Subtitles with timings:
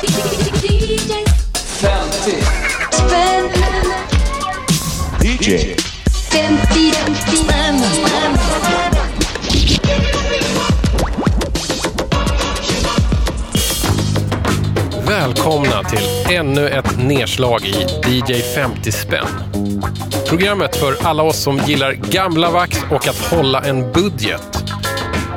[0.00, 0.12] 50
[2.90, 3.50] spänn
[5.22, 5.74] DJ
[6.30, 6.92] 50
[7.26, 7.80] spänn
[15.06, 19.26] Välkomna till ännu ett nedslag i DJ 50 spänn.
[20.28, 24.67] Programmet för alla oss som gillar gamla vax och att hålla en budget.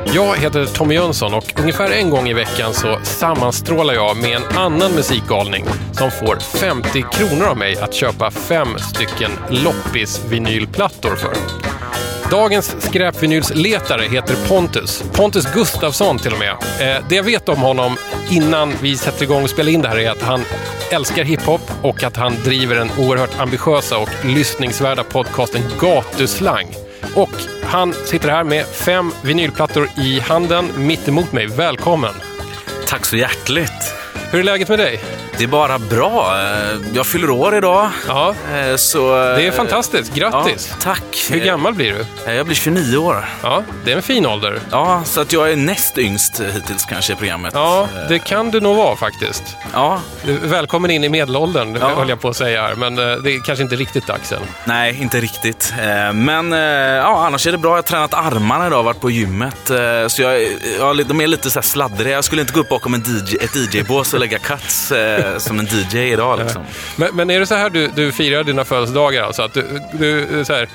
[0.05, 4.57] Jag heter Tommy Jönsson och ungefär en gång i veckan så sammanstrålar jag med en
[4.57, 11.33] annan musikgalning som får 50 kronor av mig att köpa fem stycken loppis-vinylplattor för.
[12.29, 15.04] Dagens skräpvinylsletare heter Pontus.
[15.14, 16.52] Pontus Gustafsson till och med.
[16.52, 17.97] Eh, det jag vet om honom
[18.29, 20.41] innan vi sätter igång och spelar in det här är att han
[20.91, 26.68] älskar hiphop och att han driver den oerhört ambitiösa och lyssningsvärda podcasten Gatuslang.
[27.15, 27.29] Och
[27.64, 31.47] han sitter här med fem vinylplattor i handen mitt emot mig.
[31.47, 32.14] Välkommen!
[32.88, 33.94] Tack så hjärtligt.
[34.31, 35.00] Hur är läget med dig?
[35.41, 36.39] Det är bara bra.
[36.41, 37.89] Eh, Jag fyller år idag.
[38.07, 40.13] Ja, eh, Så, det är fantastiskt.
[40.13, 40.67] Grattis!
[40.71, 41.27] Ja, tack.
[41.31, 42.05] Hur gammal blir du?
[42.31, 43.25] Eh, Jag blir 29 år.
[43.43, 44.59] Ja, det är en fin ålder.
[44.71, 47.51] Ja, så att jag är näst yngst hittills kanske i programmet.
[47.55, 49.43] Ja, Eh, det kan du nog vara faktiskt.
[49.73, 50.01] Ja,
[50.41, 51.89] Välkommen in i medelåldern, Ja.
[51.89, 52.75] höll jag på att säga här.
[52.75, 54.41] Men eh, det är kanske inte riktigt dags än.
[54.66, 55.73] nej, inte riktigt.
[55.81, 57.71] Eh, Men eh, ja, annars är det bra.
[57.71, 59.69] Jag har tränat armarna idag, varit på gymmet.
[59.69, 60.41] Eh, Så jag,
[60.79, 62.13] ja, de är lite så sladdriga.
[62.16, 65.59] Jag skulle inte gå upp bakom en DJ, ett DJ-bås och lägga cuts eh, som
[65.59, 66.39] en DJ idag.
[66.39, 66.63] Liksom.
[66.95, 69.23] Men, men är det så här du, du firar dina födelsedagar?
[69.23, 70.69] Alltså att du, du så här,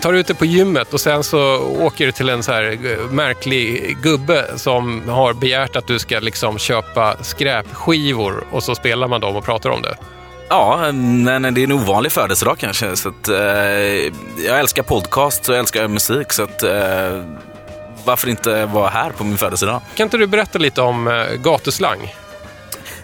[0.00, 3.10] tar ut det på gymmet och sen så åker du till en så här eh,
[3.10, 9.20] märklig gubbe som har begärt att du ska liksom köpa skräpskivor och så spelar man
[9.20, 9.96] dem och pratar om det.
[10.48, 12.96] Ja, men det är en ovanlig födelsedag kanske.
[12.96, 13.36] Så att, eh,
[14.46, 16.32] jag älskar podcast och jag älskar musik.
[16.32, 17.24] Så att, eh,
[18.04, 19.80] varför inte vara här på min födelsedag?
[19.94, 22.14] Kan inte du berätta lite om eh, gatuslang?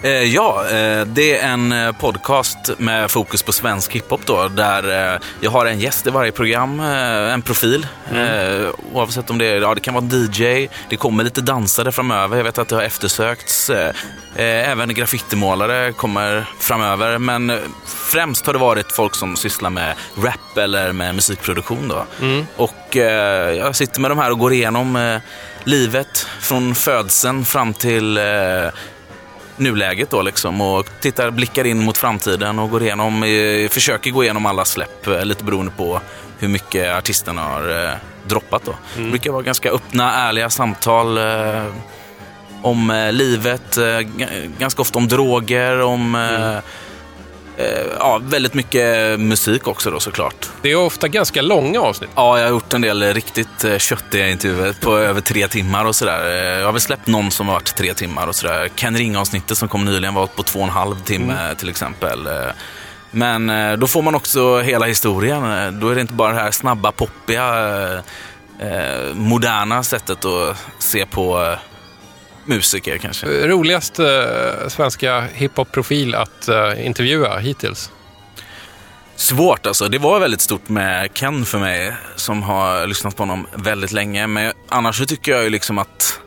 [0.05, 5.21] Eh, ja, eh, det är en eh, podcast med fokus på svensk hiphop då, där
[5.41, 7.87] jag har en gäst i varje program, en profil.
[8.13, 12.37] Eh, oavsett om det är, ja det kan vara DJ, det kommer lite dansare framöver,
[12.37, 13.71] jag vet att det har eftersökts.
[14.37, 20.93] Även graffitimålare kommer framöver, men främst har det varit folk som sysslar med rap eller
[20.93, 22.07] med musikproduktion då.
[22.57, 25.21] Och eh, jag sitter med de här och går igenom
[25.65, 28.19] livet från födseln fram till
[29.57, 34.25] nuläget då liksom och tittar, blickar in mot framtiden och går igenom, eh, försöker gå
[34.25, 36.01] igenom alla släpp, eh, lite beroende på
[36.39, 37.95] hur mycket artisterna har eh,
[38.27, 38.75] droppat då.
[38.97, 41.65] Det brukar vara ganska öppna, ärliga samtal eh,
[42.63, 44.01] om livet, eh,
[44.59, 46.59] ganska ofta om droger, om eh,
[47.99, 50.49] ja, väldigt mycket musik också då såklart.
[50.63, 52.11] Det är ofta ganska långa avsnitt.
[52.15, 55.97] Ja, jag har gjort en del riktigt eh, köttiga intervjuer på över tre timmar och
[55.97, 56.27] sådär.
[56.31, 58.69] Eh, Jag har väl släppt någon som har varit tre timmar och sådär.
[58.75, 62.27] Ken Ring-avsnittet som kom nyligen var på två och en halv timme till exempel.
[62.27, 62.33] Eh,
[63.11, 65.53] Men eh, då får man också hela historien.
[65.59, 67.45] Eh, Då är det inte bara det här snabba, poppiga,
[67.85, 67.99] eh,
[68.69, 71.59] eh, moderna sättet att se på eh,
[72.47, 73.27] musiker kanske.
[73.27, 74.07] Roligast eh,
[74.69, 77.91] svenska hiphop-profil att eh, intervjua hittills?
[79.17, 79.89] Svårt alltså.
[79.89, 84.27] Det var väldigt stort med Ken för mig som har lyssnat på honom väldigt länge.
[84.27, 86.21] Men annars så tycker jag ju liksom att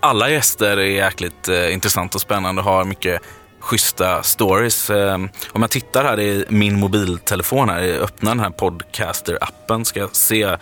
[0.00, 3.22] alla gäster är jäkligt eh, intressant och spännande och har mycket
[3.60, 4.90] schyssta stories.
[4.90, 5.14] Eh,
[5.52, 10.56] om jag tittar här i min mobiltelefon här, öppnar den här podcaster-appen ska jag se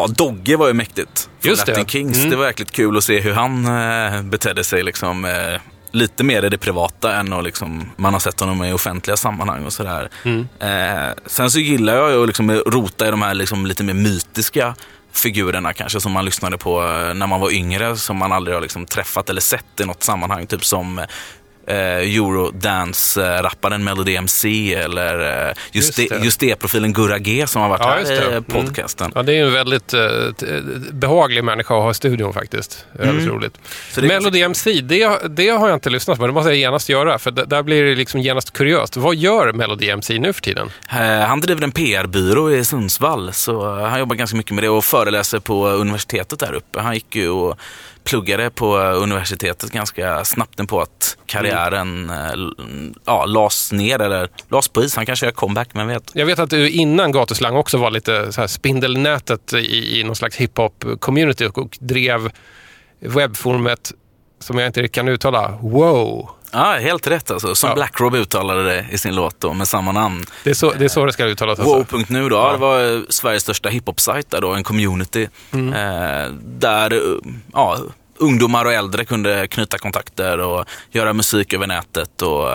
[0.00, 1.28] Ja, Dogge var ju mäktigt.
[1.40, 1.72] Från Just det.
[1.72, 2.18] Latin Kings.
[2.18, 2.30] Mm.
[2.30, 4.82] Det var jäkligt kul att se hur han eh, betedde sig.
[4.82, 5.60] Liksom, eh,
[5.90, 9.66] lite mer i det privata än att liksom, man har sett honom i offentliga sammanhang
[9.66, 10.10] och sådär.
[10.22, 10.48] Mm.
[10.60, 14.74] Eh, sen så gillar jag att liksom rota i de här liksom, lite mer mytiska
[15.12, 18.62] figurerna kanske som man lyssnade på eh, när man var yngre som man aldrig har
[18.62, 20.46] liksom, träffat eller sett i något sammanhang.
[20.46, 21.00] Typ som
[21.68, 27.80] eh, Eurodance-rapparen Melody MC eller eh, just, Just det, profilen Gurra G som har varit
[27.80, 28.44] Ja, här i Mm.
[28.44, 29.12] podcasten.
[29.14, 30.00] Ja, det är en väldigt eh,
[30.40, 30.46] t-
[30.92, 32.84] behaglig människa att ha i studion faktiskt.
[32.92, 33.56] Väldigt roligt.
[33.56, 33.68] Mm.
[33.92, 36.26] Så det Melody MC, det, det har jag inte lyssnat på.
[36.26, 38.96] Det måste jag genast göra, för där blir det liksom genast kuriöst.
[38.96, 40.70] Vad gör Melody MC nu för tiden?
[40.90, 44.68] Eh, Han driver en PR-byrå i Sundsvall, så eh, han jobbar ganska mycket med det
[44.68, 46.80] och föreläser på universitetet där uppe.
[46.80, 47.58] Han gick ju och
[48.04, 52.16] pluggade på eh, universitetet ganska snabbt på att karriären eh,
[53.04, 54.96] ja, las ner eller las på is.
[54.96, 56.10] Han kanske gör comeback, men vet.
[56.14, 60.16] Jag vet att du innan Gatuslang också var lite så här spindelnätet i, i någon
[60.16, 62.30] slags hiphop-community och drev
[63.00, 63.92] webbforumet
[64.40, 66.30] som jag inte kan uttala, wow.
[66.52, 67.54] Ja, helt rätt alltså.
[67.54, 67.74] Som Ja.
[67.74, 70.24] Black Rob uttalade det i sin låt då, med samma namn.
[70.44, 71.58] Det är så det, är så det ska uttalas.
[71.58, 71.96] Alltså.
[71.96, 72.52] Wow.nu då, ja.
[72.52, 75.28] det var eh, Sveriges största hiphop-sajt där då, en community.
[75.52, 75.72] Mm.
[75.72, 77.78] Eh, där, eh, ja,
[78.16, 82.48] ungdomar och äldre kunde knyta kontakter och göra musik över nätet och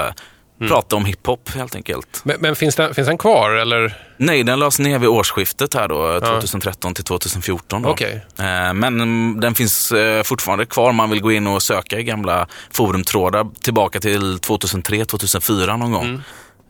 [0.64, 2.22] eh, prata om hiphop helt enkelt.
[2.24, 3.98] Men, men finns, den, finns den kvar eller?
[4.18, 7.82] Nej, den lades ner vid årsskiftet här då, 2013 till 2014.
[7.82, 7.90] Då.
[7.90, 8.26] Okej.
[8.40, 8.44] Eh,
[8.74, 10.92] Men mm, den finns eh, fortfarande kvar.
[10.92, 16.22] Man vill gå in och söka i gamla forumtrådar tillbaka till 2003-2004 någon gång.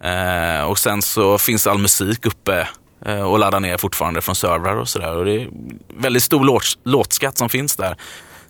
[0.04, 2.68] Eh, Och sen så finns all musik uppe
[3.28, 5.26] och laddar ner fortfarande från servrar och sådär.
[5.26, 5.48] Det är
[5.98, 7.96] väldigt stor låt, låtskatt som finns där.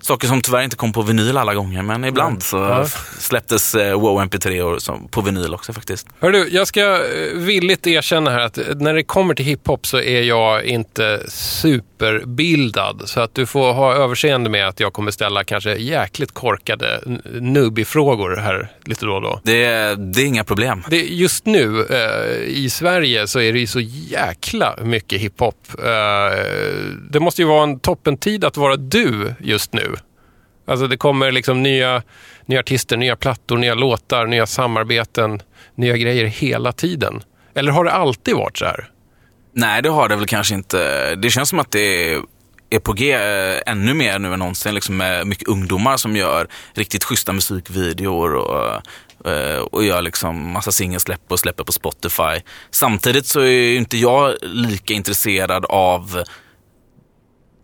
[0.03, 2.85] Saker som tyvärr inte kom på vinyl alla gånger, men ibland så Ja.
[3.19, 6.07] släpptes eh, WoW MP3 och, som, på vinyl också faktiskt.
[6.19, 9.97] Hör du, jag ska eh, villigt erkänna här att när det kommer till hiphop så
[9.99, 11.21] är jag inte
[12.03, 13.01] superbildad.
[13.05, 17.01] Så att du får ha överseende med att jag kommer ställa kanske jäkligt korkade
[17.39, 19.39] nubbifrågor här lite då och då.
[19.43, 20.83] Det, är- det är inga problem.
[20.89, 25.55] Det, just nu eh, i Sverige så är det ju så jäkla mycket hiphop.
[25.79, 26.43] Eh,
[27.09, 29.95] det måste ju vara en toppentid att vara du just nu.
[30.67, 32.01] Alltså det kommer liksom nya,
[32.45, 35.41] nya artister, nya plattor, nya låtar, nya samarbeten,
[35.75, 37.21] nya grejer hela tiden.
[37.55, 38.89] Eller har det alltid varit så här?
[39.55, 41.15] Nej, det har det väl kanske inte.
[41.15, 42.21] Det känns som att det är,
[42.69, 44.75] är på G eh, ännu mer nu än någonsin.
[44.75, 48.81] Liksom med mycket ungdomar som gör riktigt schyssta musikvideor och,
[49.31, 52.41] eh, och gör liksom massa singelsläpp och släpper på Spotify.
[52.71, 56.23] Samtidigt så är ju inte jag lika intresserad av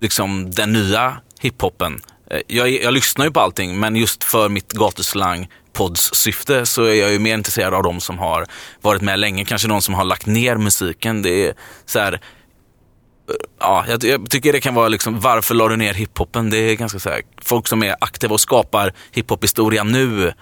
[0.01, 2.01] liksom den nya hiphopen.
[2.31, 5.47] Eh, jag, jag lyssnar ju på allting, men just för mitt gatuslang
[5.79, 8.45] pods syfte så är jag ju mer intresserad av de som har
[8.81, 9.45] varit med länge.
[9.45, 11.21] Kanske de som har lagt ner musiken.
[11.21, 11.53] Det är
[11.85, 12.19] så här, eh,
[13.59, 16.49] ja, jag, jag tycker det kan vara liksom, varför la du ner hiphopen?
[16.49, 20.33] Det är ganska så här, folk som är aktiva och skapar hiphop-historia nu,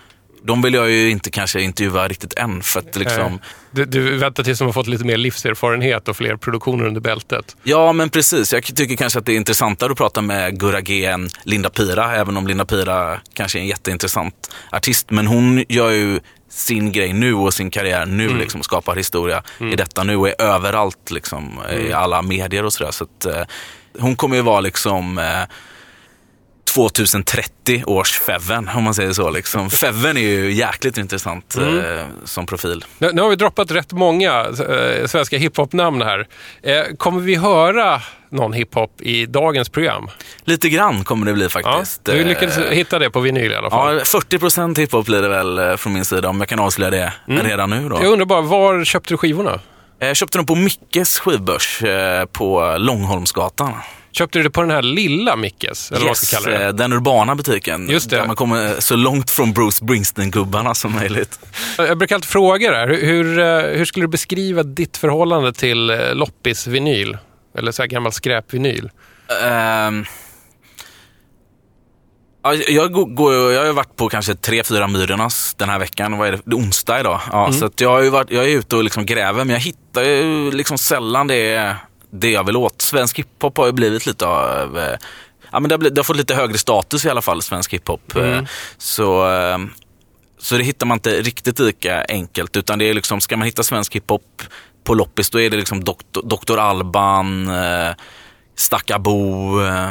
[0.47, 2.61] de vill jag ju inte kanske intervjua riktigt än.
[2.61, 3.39] För att liksom, Eh,
[3.71, 7.55] Du, du väntar tills de har fått lite mer livserfarenhet och fler produktioner under bältet.
[7.63, 8.53] Ja, men precis.
[8.53, 12.15] Jag tycker kanske att det är intressantare att prata med Gurra G än Linda Pira,
[12.15, 15.11] även om Linda Pira kanske är en jätteintressant artist.
[15.11, 16.19] Men hon gör ju
[16.49, 20.27] sin grej nu och sin karriär nu, liksom, och skapar historia i detta nu och
[20.29, 21.59] är överallt liksom,
[21.89, 22.91] i alla medier och sådär.
[22.91, 23.41] Så att, eh,
[23.99, 25.41] hon kommer ju vara liksom eh,
[26.77, 29.29] 2030 års Feven, om man säger så.
[29.29, 29.69] Liksom.
[29.81, 32.85] Feven är ju jäkligt intressant eh, som profil.
[32.97, 36.27] Nu, nu har vi droppat rätt många eh, svenska hiphop-namn här.
[36.63, 38.01] Eh, kommer vi höra
[38.31, 40.09] någon hiphop i dagens program?
[40.43, 42.05] Lite grann kommer det bli Ja, faktiskt.
[42.05, 43.95] du lyckades Eh, hitta det på vinyl i alla fall.
[43.95, 47.13] Ja, 40% hiphop blir det väl eh, från min sida om jag kan avslöja det
[47.27, 47.89] redan nu.
[47.89, 47.95] Då.
[48.01, 49.59] Jag undrar bara, var köpte du skivorna?
[49.99, 53.73] Jag köpte dem på Mickes skivbörs eh, på Långholmsgatan.
[54.17, 55.91] Köpte du det på den här lilla Mickes?
[55.91, 56.65] Eller vad man ska kalla det?
[56.65, 57.89] eh, den urbana butiken.
[57.89, 58.15] Just det.
[58.15, 61.39] Där man kommer så långt från Bruce Springsteen-gubbarna som möjligt.
[61.77, 62.87] Jag brukar alltid fråga det här.
[62.87, 67.17] Hur, hur, eh, hur skulle du beskriva ditt förhållande till eh, loppis-vinyl?
[67.57, 68.89] Eller så här gammal skräpvinyl?
[72.43, 76.17] Ja, jag, går- jag har ju varit på kanske tre, fyra Myrornas den här veckan.
[76.17, 76.39] Vad är det?
[76.45, 77.21] det är onsdag idag.
[77.31, 79.59] Ja, Så att jag, har ju varit, jag är ute och liksom gräver, men jag
[79.59, 81.75] hittar ju liksom sällan det,
[82.19, 82.81] det jag vill åt.
[82.81, 84.77] Svensk hiphop har ju blivit lite av...
[84.79, 84.97] eh,
[85.51, 87.73] Ja, men det, har blivit, det har fått lite högre status i alla fall, svensk
[87.73, 88.15] hiphop.
[88.15, 88.43] Eh,
[88.77, 89.57] Så, eh,
[90.39, 92.57] så det hittar man inte riktigt lika enkelt.
[92.57, 94.41] Utan det är liksom, ska man hitta svensk hiphop
[94.83, 96.21] på loppis, då är det liksom Dr.
[96.23, 96.57] Dr.
[96.57, 97.49] Alban,
[98.55, 99.89] Stackabo, eh,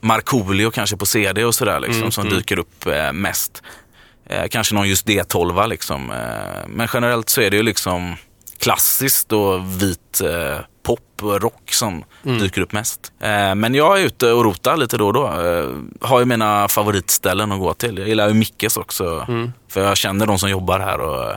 [0.00, 3.62] Markoolio kanske på CD och sådär liksom, som dyker upp mest.
[4.50, 6.06] Kanske någon just D12 liksom.
[6.66, 8.16] Men generellt så är det ju liksom
[8.58, 13.12] klassiskt och vit eh, pop och rock som dyker upp mest.
[13.20, 15.26] Eh, men jag är ute och rotar lite då och då.
[15.26, 15.68] Eh,
[16.08, 17.98] har ju mina favoritställen att gå till.
[17.98, 19.26] Jag gillar ju Mickes också.
[19.68, 21.36] För jag känner de som jobbar här och eh,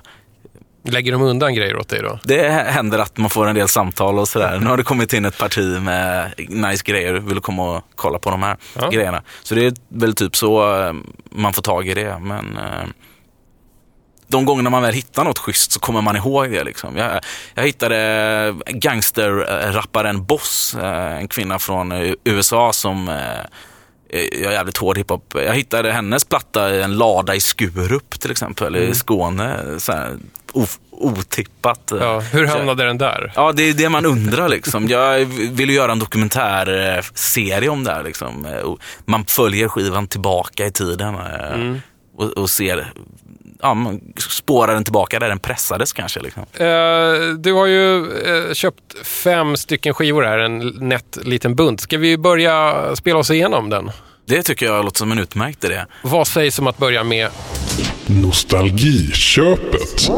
[0.83, 2.19] Lägger de undan grejer åt dig då?
[2.23, 4.59] det händer att man får en del samtal och sådär.
[4.59, 7.13] Nu har det kommit in ett parti med nice grejer.
[7.13, 8.89] Vill du komma och kolla på de här Ja.
[8.89, 9.21] grejerna?
[9.43, 10.93] Så det är väl typ så eh,
[11.31, 12.19] man får tag i det.
[12.21, 12.88] Men eh,
[14.29, 16.63] de gångerna man väl hittar något schysst så kommer man ihåg det.
[16.63, 16.98] Liksom.
[16.98, 17.19] Jag,
[17.53, 23.15] jag hittade gangsterrapparen Boss, eh, en kvinna från eh, USA som eh,
[24.12, 25.33] jag är jävligt hård hiphop.
[25.45, 29.59] Jag hittade hennes platta i en lada i Skurup till exempel, i Skåne.
[29.77, 30.17] Så här,
[30.91, 31.93] otippat.
[32.00, 33.31] Ja, hur hamnade den där?
[33.36, 34.88] Ja, det är det man undrar liksom.
[34.88, 38.48] Jag vill ju göra en dokumentärserie om det här liksom.
[39.05, 41.81] Man följer skivan tillbaka i tiden eh,
[42.17, 42.93] och, och ser,
[43.62, 43.94] ja,
[44.30, 46.20] spårar den tillbaka där den pressades kanske.
[46.20, 46.44] Liksom.
[46.54, 51.82] Eh, du har ju eh, köpt fem stycken skivor här, en nätt liten bunt.
[51.82, 53.92] Ska vi börja spela oss igenom den?
[54.25, 55.86] Det tycker jag låter som en utmärkt idé.
[56.01, 57.30] Vad sägs om att börja med
[58.06, 60.10] Nostalgiköpet.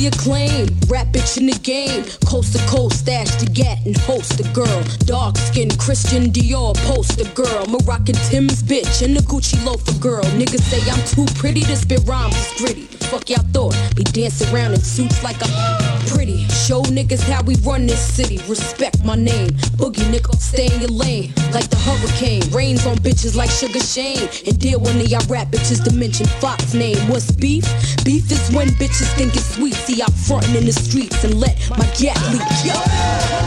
[0.00, 0.90] Critically acclaimed.
[0.90, 2.04] Rap bitch in the game.
[2.26, 4.82] Coast to coast, stash the gat and host the girl.
[5.06, 7.66] Dark skin, Christian Dior, poster girl.
[7.66, 10.24] Moroccan Tim's bitch and the Gucci loafer girl.
[10.38, 12.99] Niggas say I'm too pretty to spit rhymes, it's gritty.
[13.10, 13.74] Fuck y'all thought.
[13.96, 16.46] Be dancing around in suits like I'm pretty.
[16.48, 18.38] Show niggas how we run this city.
[18.46, 19.50] Respect my name.
[19.80, 21.32] Boogie nigga, stay in your lane.
[21.52, 22.48] Like the hurricane.
[22.52, 24.28] Rains on bitches like Sugar Shane.
[24.46, 26.98] And deal one of y'all rap bitches to mention Fox name.
[27.08, 27.64] What's beef?
[28.04, 29.74] Beef is when bitches think it's sweet.
[29.74, 32.46] See, I'm frontin' in the streets and let my gat leak.
[32.64, 33.39] Yo.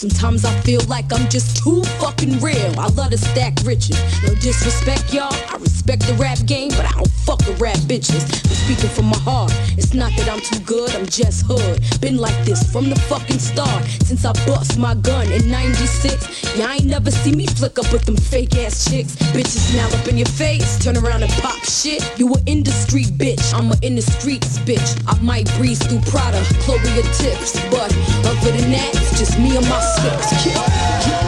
[0.00, 2.72] Sometimes I feel like I'm just too fucking real.
[2.80, 4.00] I love to stack riches.
[4.22, 5.28] No disrespect, y'all.
[5.30, 8.22] I respect the rap game, but I don't fuck with rap bitches.
[8.44, 9.52] I'm speaking from my heart.
[9.78, 11.80] It's not that I'm too good, I'm just hood.
[12.00, 13.84] Been like this from the fucking start.
[14.04, 16.56] Since I bust my gun in 96.
[16.56, 19.16] Y'all ain't never see me flick up with them fake ass chicks.
[19.32, 22.02] Bitches now up in your face, turn around and pop shit.
[22.18, 24.90] You an industry bitch, I'm a in the streets bitch.
[25.08, 27.88] I might breeze through Prada, Chloe or tips, but
[28.28, 31.19] other than that, it's just me and my sticks.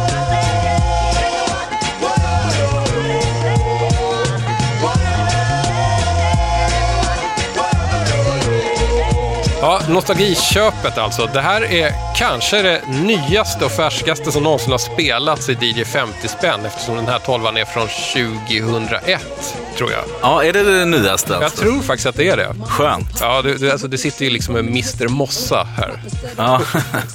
[9.62, 11.30] Ja, nostalgiköpet alltså.
[11.34, 16.28] Det här är kanske det nyaste och färskaste som någonsin har spelats i DJ 50
[16.28, 19.20] spänn eftersom den här tolvan är från 2001,
[19.76, 20.00] tror jag.
[20.22, 21.32] Ja, är det det nyaste?
[21.32, 21.62] Jag Alltså?
[21.62, 22.54] tror faktiskt att det är det.
[22.66, 23.18] Skönt.
[23.20, 26.02] Ja, det, det, alltså, det sitter ju liksom en Mr Mossa här.
[26.36, 26.60] Ja.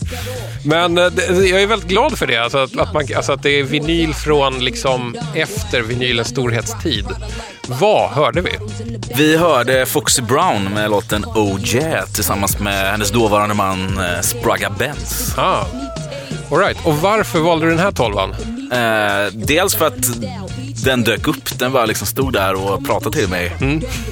[0.65, 3.43] Men eh, det, jag är väldigt glad för det, alltså att, att, man, alltså att
[3.43, 7.05] det är vinyl från liksom efter vinylens storhetstid.
[7.67, 8.51] Vad hörde vi?
[9.15, 14.69] Vi hörde Foxy Brown med låten Oh Yeah tillsammans med hennes dåvarande man eh, Spragga
[14.69, 15.33] Benz.
[15.37, 15.65] Ah.
[16.51, 16.85] All right.
[16.85, 18.29] Och varför valde du den här tolvan?
[18.71, 20.07] Eh, dels för att
[20.85, 23.55] den dök upp, den bara liksom stod där och pratade till mig.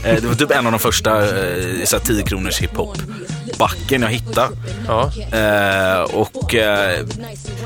[0.05, 2.97] Eh, det var typ en av de första eh, så här 10 kronors hiphop
[3.57, 4.47] backen jag hittade.
[4.87, 5.11] Ja.
[5.37, 7.05] Eh, och eh,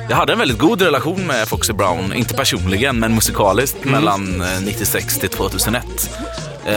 [0.10, 4.62] jag hade en väldigt god relation med Foxy Brown, inte personligen men musikaliskt mellan eh,
[4.62, 5.84] 96 till 2001.
[6.66, 6.74] Eh,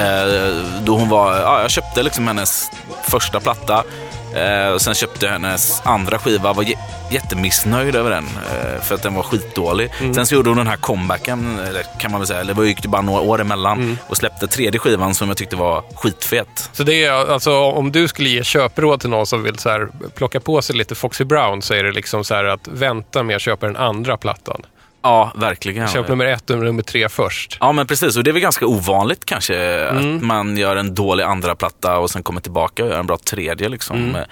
[0.85, 2.71] då hon var, ja, jag köpte liksom hennes
[3.09, 3.85] första platta
[4.35, 6.79] eh, och sen köpte jag hennes andra skiva, var jä-
[7.11, 9.91] jättemissnöjd över den eh, för att den var skitdålig.
[10.15, 12.83] Sen så gjorde hon den här comebacken, eller kan man väl säga, eller det gick
[12.83, 16.71] det bara några år emellan och släppte tredje skivan som jag tyckte var skitfet.
[16.73, 19.89] Så det är alltså om du skulle ge köpråd till någon som vill så här,
[20.15, 23.37] plocka på sig lite Foxy Brown så är det liksom så här att vänta med
[23.37, 24.63] att köpa den andra plattan.
[25.03, 25.89] Ja, verkligen.
[25.89, 27.57] Köp nummer ett och nummer tre först.
[27.61, 31.25] Ja men precis, och det är väl ganska ovanligt kanske att man gör en dålig
[31.25, 33.69] andra platta och sen kommer tillbaka och gör en bra tredje.
[33.69, 34.15] Liksom.
[34.17, 34.23] Eh,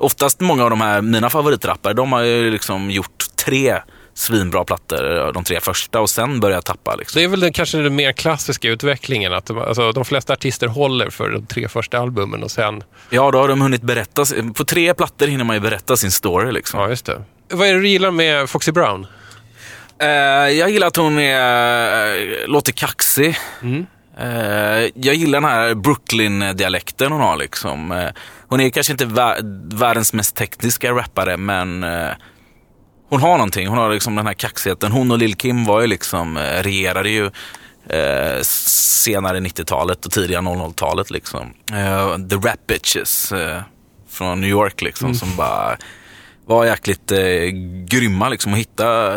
[0.00, 3.76] Oftast många av de här, mina favoritrappare, de har ju liksom gjort tre
[4.14, 6.94] svinbra plattor, de tre första och sen börjar tappa.
[6.96, 7.18] Liksom.
[7.18, 9.32] Det är väl den, kanske den mer klassiska utvecklingen.
[9.32, 12.82] Att de, alltså, de flesta artister håller för de tre första albumen och sen...
[13.10, 16.52] Ja, då har de hunnit berätta, på tre plattor hinner man ju berätta sin story.
[16.52, 16.80] Liksom.
[16.80, 17.22] Ja, just det.
[17.50, 19.06] Vad är det du gillar med Foxy Brown?
[20.00, 20.08] Eh,
[20.58, 23.36] jag gillar att hon är, eh, låter kaxig.
[24.18, 27.36] Eh, jag gillar den här Brooklyn-dialekten hon har.
[27.36, 28.08] Liksom.
[28.48, 31.82] Hon är kanske inte vä- världens mest tekniska rappare, men
[33.10, 33.68] hon har någonting.
[33.68, 34.92] Hon har liksom den här kaxigheten.
[34.92, 37.26] Hon och Lil Kim var ju liksom, regerade ju
[37.90, 41.10] eh, senare 90-talet och tidiga 00-talet.
[41.10, 41.54] Liksom.
[41.72, 43.60] Eh, the Rap Bitches eh,
[44.10, 45.76] från New York liksom, som bara
[46.46, 47.18] var jäkligt eh,
[47.86, 49.14] grymma liksom, att hitta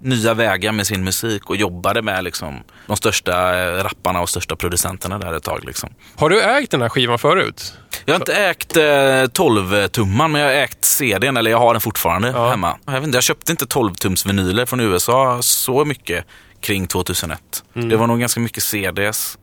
[0.00, 4.56] nya vägar med sin musik och jobbade med liksom, de största eh, rapparna och största
[4.56, 5.64] producenterna där ett tag.
[5.64, 5.88] Liksom.
[6.16, 7.74] Har du ägt den här skivan förut?
[8.04, 11.80] Jag har inte ägt eh, 12-tumman, men jag har ägt CDn, eller jag har den
[11.80, 12.50] fortfarande Ja.
[12.50, 12.76] hemma.
[12.86, 16.24] Jag, vet inte, jag köpte inte 12-tums vinyler från USA så mycket
[16.60, 17.40] kring 2001.
[17.74, 19.38] Det var nog ganska mycket CDs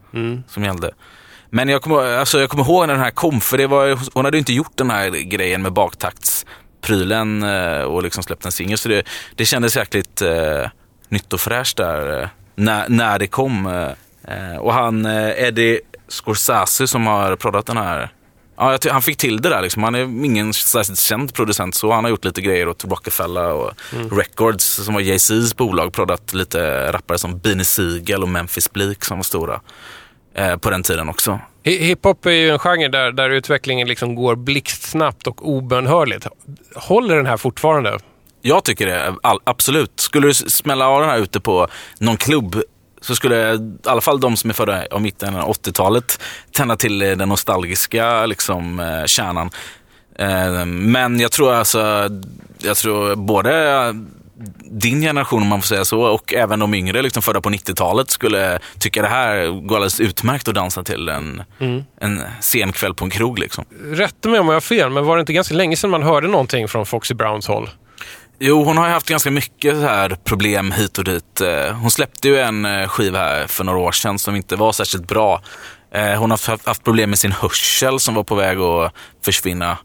[0.48, 0.90] som gällde.
[1.50, 4.24] Men jag kommer, alltså jag kommer ihåg när den här kom, för det var, hon
[4.24, 6.56] hade inte gjort den här grejen med baktaktsprylen
[7.42, 8.78] eh, och liksom släppt en singel.
[8.78, 10.70] Så det, det kändes jäkligt eh,
[11.08, 13.66] nytt och fräscht där eh, när, när det kom.
[14.28, 18.10] Eh, och han, Eddie Scorsese som har proddat den här
[18.58, 19.62] Ja, han fick till det där.
[19.62, 19.82] Liksom.
[19.82, 21.92] Han är ingen särskilt känd producent så.
[21.92, 23.72] Han har gjort lite grejer åt Rockefeller och
[24.10, 25.92] Records som var Jay-Z's bolag.
[25.92, 29.60] Proddat lite rappare som Beanie Siegel och Memphis Bleek som var stora
[30.36, 31.40] eh, på den tiden också.
[31.64, 36.26] Hi- Hiphop är ju en genre där, där utvecklingen liksom går blixtsnabbt och obönhörligt.
[36.74, 37.98] Håller den här fortfarande?
[38.42, 40.00] Jag tycker det, all, absolut.
[40.00, 42.62] Skulle du smälla av den här ute på någon klubb
[43.00, 46.20] så skulle i alla fall de som är födda av mitten av 80-talet
[46.52, 49.50] tända till eh, den nostalgiska liksom, eh, kärnan.
[50.66, 52.08] Men jag tror alltså,
[52.58, 53.52] jag tror både
[54.70, 58.10] din generation om man får säga så och även de yngre liksom födda på 90-talet
[58.10, 61.42] skulle tycka det här går alldeles utmärkt att dansa till en,
[62.00, 63.38] en sen kväll på en krog.
[63.38, 63.64] Liksom.
[63.84, 66.28] Rätta mig om jag har fel, men var det inte ganska länge sedan man hörde
[66.28, 67.70] någonting från Foxy Browns håll?
[68.38, 71.40] Jo, hon har ju haft ganska mycket så här problem hit och dit.
[71.40, 74.72] Eh, Hon släppte ju en eh, skiva här för några år sedan som inte var
[74.72, 75.42] särskilt bra.
[75.94, 78.92] Eh, Hon har haft problem med sin hörsel som var på väg att
[79.24, 79.78] försvinna.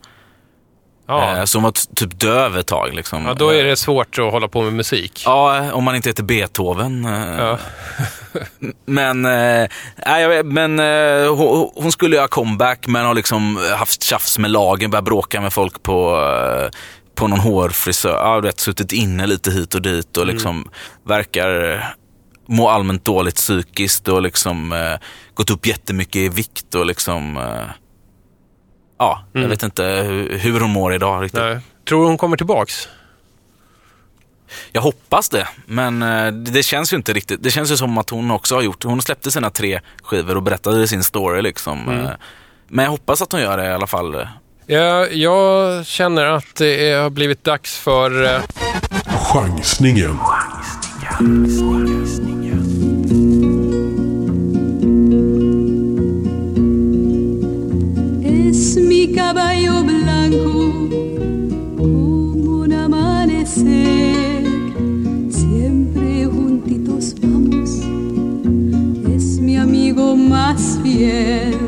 [1.07, 2.93] Ja, Eh, hon var typ döv ett tag.
[2.93, 3.25] Liksom.
[3.25, 5.23] ja då är det svårt att hålla på med musik.
[5.25, 7.05] Ja, om man inte heter Beethoven.
[7.05, 7.35] eh.
[7.39, 7.57] Ja.
[8.85, 9.67] Men, eh,
[10.27, 11.35] vet, men eh,
[11.75, 15.83] hon, skulle göra comeback men har liksom haft tjafs med lagen, börjat bråka med folk
[15.83, 16.69] på, eh,
[17.15, 18.11] på någon hårfrisör.
[18.11, 20.69] Ja, vet, suttit inne lite hit och dit och liksom
[21.07, 21.83] verkar
[22.47, 24.95] må allmänt dåligt psykiskt och liksom eh,
[25.33, 27.63] gått upp jättemycket i vikt och liksom eh,
[29.01, 31.39] Ja, jag vet inte hur, hur hon mår idag riktigt.
[31.41, 31.59] Nej.
[31.87, 32.87] Tror du hon kommer tillbaks?
[34.71, 37.43] Jag hoppas det, men eh, det känns ju inte riktigt.
[37.43, 40.43] Det känns ju som att hon också har gjort, hon släppte sina tre skivor och
[40.43, 41.89] berättade sin story liksom.
[41.89, 42.09] Eh,
[42.67, 44.27] Men jag hoppas att hon gör det i alla fall.
[44.65, 48.23] Ja, jag känner att det har blivit dags för...
[48.35, 48.41] eh,
[49.33, 50.19] Chansningen.
[51.47, 51.61] Es
[70.51, 71.60] más fiel.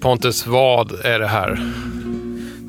[0.00, 1.60] Pontus, vad är det här?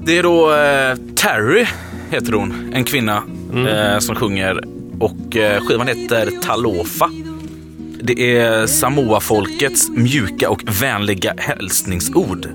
[0.04, 1.65] Det är då eh, Terry,
[2.10, 2.72] heter hon.
[2.74, 3.24] En kvinna
[3.70, 4.62] eh, som sjunger.
[5.00, 7.10] Och eh, skivan heter Talofa.
[8.02, 12.48] Det är Samoa-folkets mjuka och vänliga hälsningsord.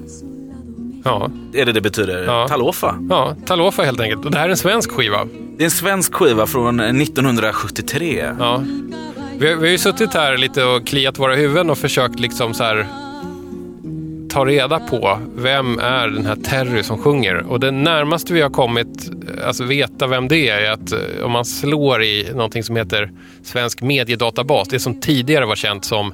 [1.05, 2.25] Ja, Är det det betyder?
[2.25, 2.49] Ja.
[2.49, 2.99] Talofa.
[3.11, 4.25] ja Talofa helt enkelt.
[4.25, 5.25] Och det här är en svensk skiva.
[5.57, 8.31] Det är en svensk skiva från 1973.
[8.39, 8.62] Ja.
[9.39, 12.65] Vi, vi har ju suttit här lite och kliat våra huvuden och försökt liksom så
[12.65, 12.87] här
[14.37, 17.35] ta reda på vem är den här Terry som sjunger.
[17.37, 19.11] Och det närmaste vi har kommit,
[19.46, 23.11] alltså veta vem det är, är att eh, om man slår i någonting som heter
[23.42, 26.12] Svensk mediedatabas, det som tidigare var känt som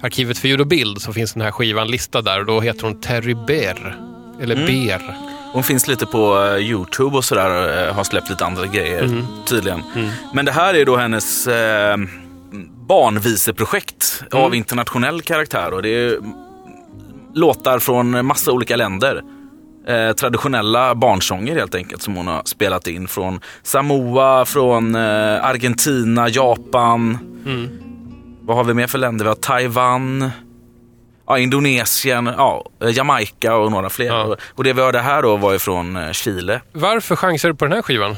[0.00, 2.82] Arkivet för ljud och bild, så finns den här skivan listad där och då heter
[2.84, 3.96] hon Terry Bear.
[4.42, 5.14] Eller Ber.
[5.52, 7.88] Hon finns lite på eh, YouTube och sådär.
[7.88, 9.82] eh, Har släppt lite andra grejer tydligen.
[10.34, 11.96] Men det här är då hennes eh,
[12.88, 15.74] barnviseprojekt av internationell karaktär.
[15.74, 16.18] Och det är
[17.34, 19.22] låtar från massa olika länder.
[19.88, 23.08] Eh, traditionella barnsånger helt enkelt som hon har spelat in.
[23.08, 27.18] Från Samoa, från eh, Argentina, Japan.
[28.40, 29.24] Vad har vi mer för länder?
[29.24, 30.30] Vi har Taiwan.
[31.26, 34.06] ja, Indonesien, ja, Jamaica och några fler.
[34.06, 34.36] Ja.
[34.54, 36.60] Och, det vi hörde här då var ju från eh, Chile.
[36.72, 38.16] Varför chansade du på den här skivan?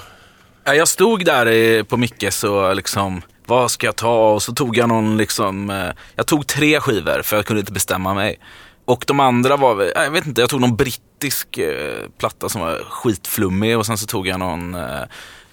[0.65, 4.31] Ja, Jag stod där eh, på Mickes och liksom, vad ska jag ta?
[4.33, 7.73] Och så tog jag någon liksom, eh, jag tog tre skivor för jag kunde inte
[7.73, 8.39] bestämma mig.
[8.85, 12.61] Och de andra var, väl- jag vet inte, jag tog någon brittisk eh, platta som
[12.61, 15.03] var skitflummig och sen så tog jag någon eh,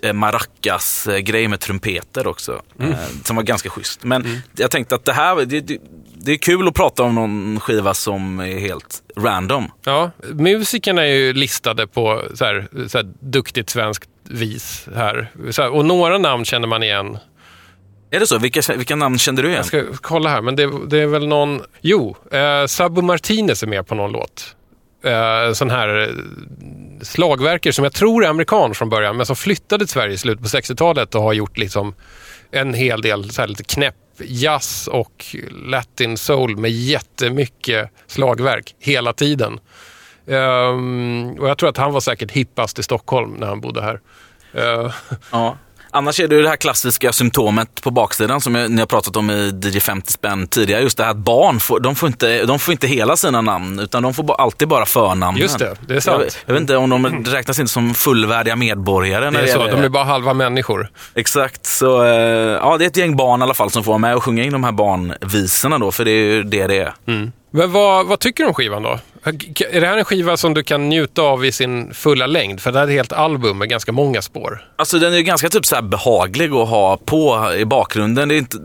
[0.01, 2.61] eh, maracas-grej med trumpeter också.
[2.79, 4.03] Eh, som var ganska schysst.
[4.03, 5.77] Men jag tänkte att det här, det, det,
[6.13, 9.71] det är kul att prata om någon skiva som är helt random.
[9.83, 15.31] Ja, musikerna är ju listade på så här, så här duktigt svenskt vis här.
[15.57, 15.69] Här.
[15.69, 17.17] Och några namn känner man igen.
[18.13, 18.37] Är det så?
[18.37, 19.57] Vilka, vilka namn kände du igen?
[19.57, 21.61] Jag ska kolla här, men det, det är väl någon...
[21.81, 24.55] Jo, eh, Sabo Martinez är med på någon låt.
[25.03, 26.07] Eh, sån här eh,
[27.01, 30.41] slagverkare som jag tror är amerikan från början, men som flyttade till Sverige i slutet
[30.43, 31.95] på 60-talet och har gjort liksom
[32.51, 35.25] en hel del så här lite knäpp jazz och
[35.65, 39.59] latin soul med jättemycket slagverk hela tiden.
[40.27, 43.99] Ehm, och jag tror att han var säkert hippast i Stockholm när han bodde här.
[44.53, 44.91] Eh,
[45.31, 45.57] Ja.
[45.93, 49.15] Annars är det ju det här klassiska symptomet på baksidan som jag, ni har pratat
[49.15, 50.81] om i DJ 50 spänn tidigare.
[50.81, 53.79] Just det här att barn får, de får, inte, de får inte hela sina namn
[53.79, 55.41] utan de får alltid bara förnamnen.
[55.41, 56.23] Just det, det är sant.
[56.23, 59.25] Jag, jag vet inte om de räknas inte som fullvärdiga medborgare.
[59.25, 60.89] det när är så, gäller- de är bara halva människor.
[61.15, 63.97] Exakt, så eh, ja, det är ett gäng barn i alla fall som får vara
[63.99, 66.93] med och sjunga in de här barnvisorna då, för det är ju det det är.
[67.53, 68.99] Men vad, vad tycker du om skivan då?
[69.23, 72.59] Är det här en skiva som du kan njuta av i sin fulla längd?
[72.59, 74.67] För det här är ett helt album med ganska många spår.
[74.75, 78.29] Alltså den är ju ganska typ så här behaglig att ha på i bakgrunden.
[78.29, 78.57] Det är inte,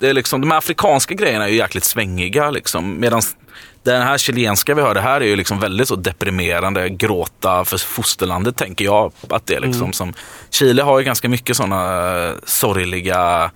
[0.00, 3.00] det är liksom, de här afrikanska grejerna är ju jäkligt svängiga liksom.
[3.00, 3.22] Medan
[3.82, 8.56] den här chilenska vi hörde här är ju liksom väldigt så deprimerande, gråta för fosterlandet
[8.56, 10.14] tänker jag att det är liksom som.
[10.50, 13.50] Chile har ju ganska mycket sådana sorgliga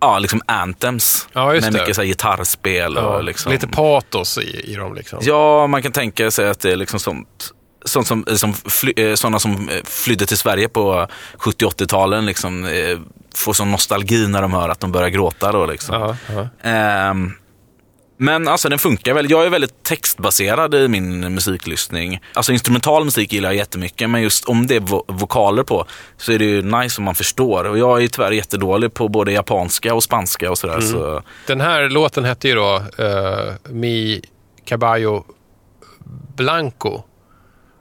[0.00, 1.28] Ja, liksom anthems.
[1.32, 1.70] Ja, med det.
[1.70, 3.52] mycket så här gitarrspel och Ja, liksom.
[3.52, 5.18] Lite patos i, i dem liksom.
[5.22, 7.50] Ja, man kan tänka sig att det är liksom sånt.
[7.86, 11.06] Sånt som, som fly, eh, sådana som eh, flydde till Sverige på
[11.38, 12.98] 70-80-talen liksom, eh,
[13.34, 15.52] får sån nostalgi när de hör att de börjar gråta.
[15.52, 15.94] Då, liksom.
[16.00, 16.70] Ja, ja.
[16.70, 17.32] Ehm,
[18.24, 19.30] men alltså den funkar väl.
[19.30, 22.20] Jag är väldigt textbaserad i min musiklyssning.
[22.34, 26.32] Alltså instrumental musik gillar jag jättemycket, men just om det är vo- vokaler på så
[26.32, 27.64] är det ju nice om man förstår.
[27.64, 30.80] Och jag är tyvärr jättedålig på både japanska och spanska och sådär.
[30.80, 34.22] Så, Den här låten hette ju då eh, Mi
[34.64, 35.24] Caballo
[36.36, 37.02] Blanco.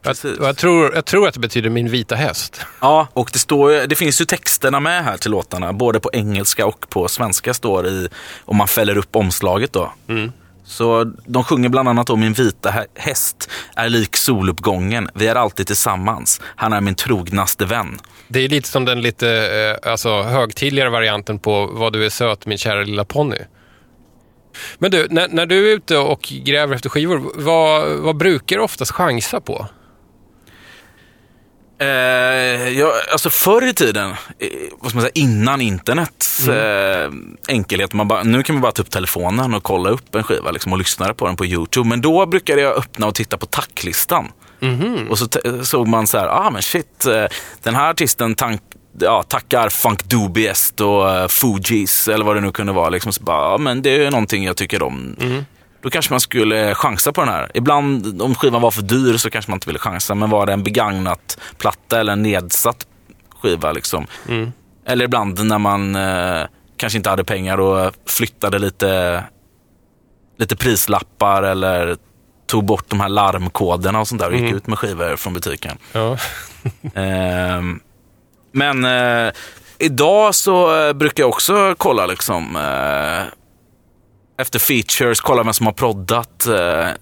[0.03, 0.39] Jag, Precis.
[0.39, 2.61] och jag, tror, jag tror att det betyder min vita häst.
[2.81, 5.73] Ja, och det, står, det finns ju texterna med här till låtarna.
[5.73, 8.07] Både på engelska och på svenska står i,
[8.45, 9.93] om man fäller upp omslaget då.
[10.65, 15.09] Så de sjunger bland annat om min vita hä- häst är lik soluppgången.
[15.13, 16.41] Vi är alltid tillsammans.
[16.55, 17.99] Han är min trognaste vän.
[18.27, 19.29] Det är lite som den lite
[19.83, 23.37] eh, alltså, högtidligare varianten på Vad du är söt min kära lilla ponny.
[24.77, 28.61] Men du, när, när du är ute och gräver efter skivor, vad, vad brukar du
[28.63, 29.67] oftast chansa på?
[31.79, 31.87] Eh,
[32.69, 34.09] jag, alltså förr i tiden,
[34.39, 34.47] eh,
[34.79, 37.11] vad ska man säga, innan internets eh,
[37.47, 40.51] enkelhet, man bara, nu kan man bara ta upp telefonen och kolla upp en skiva
[40.51, 41.89] liksom, och lyssna på den på YouTube.
[41.89, 44.31] Men då brukade jag öppna och titta på tacklistan.
[45.09, 45.27] Och så
[45.63, 47.25] såg man så här, ah men shit, eh,
[47.63, 48.61] den här artisten tank,
[48.99, 52.89] ja, tackar Funk Dubiest och uh, Fugees eller vad det nu kunde vara.
[52.89, 55.15] Liksom, så bara, ja, men det är någonting jag tycker om.
[55.83, 57.51] Då kanske man skulle chansa på den här.
[57.53, 60.15] Ibland om skivan var för dyr så kanske man inte ville chansa.
[60.15, 62.87] Men var det en begagnat platta eller en nedsatt
[63.41, 64.07] skiva liksom.
[64.85, 66.45] Eller ibland när man eh,
[66.77, 69.23] kanske inte hade pengar och flyttade lite,
[70.37, 71.97] lite prislappar eller
[72.45, 75.77] tog bort de här larmkoderna och sånt där och gick ut med skivor från butiken.
[75.91, 76.17] Ja.
[76.95, 77.79] Ehm,
[78.51, 79.33] men eh,
[79.79, 83.23] idag så eh, brukar jag också kolla liksom eh,
[84.43, 86.45] efter features, kolla vem som har proddat.
[86.47, 86.93] Eh, I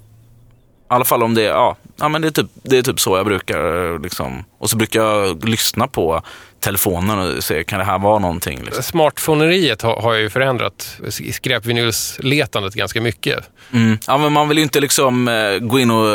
[0.93, 3.25] alla fall om det, ja, ja men det är, typ, det är typ så jag
[3.25, 3.93] brukar.
[3.93, 4.43] eh, Liksom.
[4.59, 6.21] Och så brukar jag lyssna på
[6.59, 8.63] telefonen och se, kan det här vara någonting?
[8.63, 8.83] Liksom.
[8.83, 10.97] Smartphoneriet har, har ju förändrat
[11.31, 13.49] skräpvinylsletandet ganska mycket.
[13.73, 13.97] Mm.
[14.07, 16.05] Ja, men man vill ju inte liksom eh, gå in och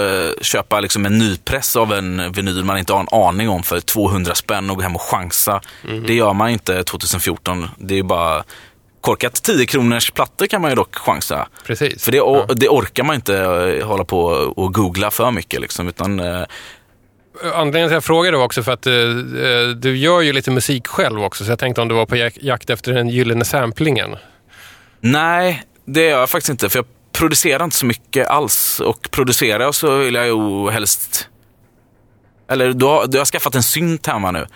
[0.44, 4.34] köpa liksom en nypress av en vinyl man inte har en aning om för 200
[4.34, 5.60] spänn och gå hem och chansa.
[6.06, 7.68] Det gör man inte 2014.
[7.78, 8.44] Det är bara
[9.06, 11.48] korkat 10 kronors plattor kan man ju dock chansa.
[11.66, 12.04] Precis.
[12.04, 14.20] För det, or- det orkar man inte eh, hålla på
[14.56, 15.60] och googla för mycket.
[15.60, 16.42] Liksom, utan, eh,
[17.54, 20.50] Anledningen till att jag frågade var också för att eh, eh, du gör ju lite
[20.50, 23.44] musik själv också, så jag tänkte om du var på jak- jakt efter den gyllene
[23.44, 24.16] samplingen.
[25.00, 26.68] nej, det gör jag faktiskt inte.
[26.68, 28.80] För jag producerar inte så mycket alls.
[28.80, 31.28] Och producerar så vill jag ju helst
[32.48, 34.46] Eller du har, du har skaffat en synt hemma nu.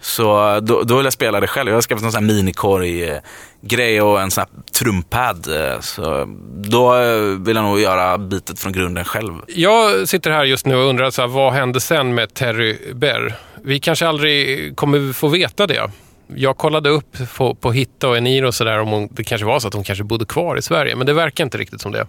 [0.00, 1.68] Så då, då vill jag spela det själv.
[1.68, 5.46] Jag har skaffat en sån här minikorg-grej och en sån här trumpad.
[5.72, 9.32] eh, Så då eh, vill jag nog göra bitet från grunden själv.
[9.46, 13.34] Jag sitter här just nu och undrar så här, vad hände sen med Terry Berr?
[13.64, 15.90] Vi kanske aldrig kommer få veta det.
[16.34, 19.60] Jag kollade upp på, på Hitta och Eniro och sådär om hon, det kanske var
[19.60, 22.06] så att hon kanske bodde kvar i Sverige, men det verkar inte riktigt som det.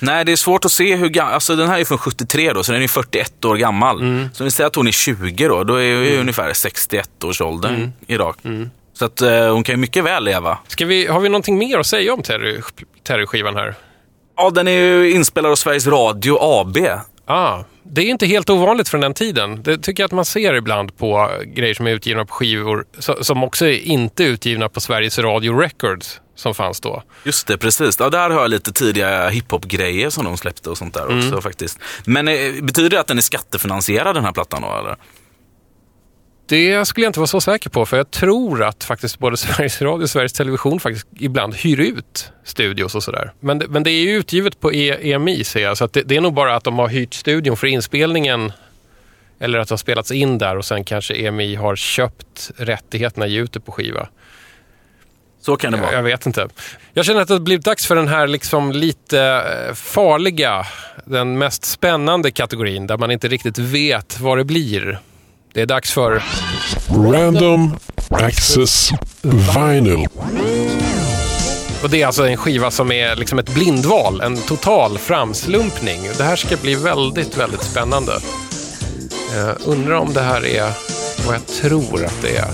[0.00, 1.34] Nej, det är svårt att se hur gammal...
[1.34, 3.98] Alltså den här är från 73 då, så den är 41 år gammal.
[4.32, 7.40] Så om vi säger att hon är 20 då, då är vi ungefär 61 års
[7.40, 8.34] ålder idag.
[8.94, 10.58] Så att eh, hon kan ju mycket väl leva.
[10.68, 12.60] Ska vi, har vi någonting mer att säga om Terry,
[13.04, 13.74] Terry-skivan här?
[14.36, 16.76] Ja, den är ju inspelad av Sveriges Radio AB.
[17.26, 19.62] Ah, det är inte helt ovanligt från den tiden.
[19.62, 23.22] Det tycker jag att man ser ibland på grejer som är utgivna på skivor so-
[23.22, 27.02] som också är inte utgivna på Sveriges Radio Records som fanns då.
[27.24, 27.96] Just det, precis.
[28.00, 31.78] Ja, där har jag lite tidiga hiphop-grejer som de släppte och sånt där också faktiskt.
[32.04, 34.96] Men eh, betyder det att den är skattefinansierad den här plattan då eller?
[36.46, 39.82] Det skulle jag inte vara så säker på, för jag tror att faktiskt både Sveriges
[39.82, 43.32] Radio och Sveriges Television faktiskt ibland hyr ut studios och sådär.
[43.40, 46.02] Men, det- men det är ju utgivet på E- EMI ser jag, så att det,
[46.02, 48.52] det är nog bara att de har hyrt studion för inspelningen
[49.40, 53.40] eller att det har spelats in där och sen kanske EMI har köpt rättigheterna ge
[53.40, 54.08] ut det på skiva.
[55.40, 55.94] Så kan det Jag, vara.
[55.96, 56.48] jag vet inte.
[56.92, 59.20] Jag känner att det har blivit dags för den här liksom lite
[59.68, 60.66] eh, farliga,
[61.04, 64.98] den mest spännande kategorin där man inte riktigt vet vad det blir.
[65.54, 66.22] Det är dags för
[66.88, 67.76] Random
[68.10, 68.90] Access
[69.22, 70.06] Vinyl.
[71.82, 76.00] Och det är alltså en skiva som är liksom ett blindval, en total framslumpning.
[76.18, 78.12] Det här ska bli väldigt, väldigt spännande.
[79.36, 80.72] Jag undrar om det här är
[81.26, 82.50] vad jag tror att det är.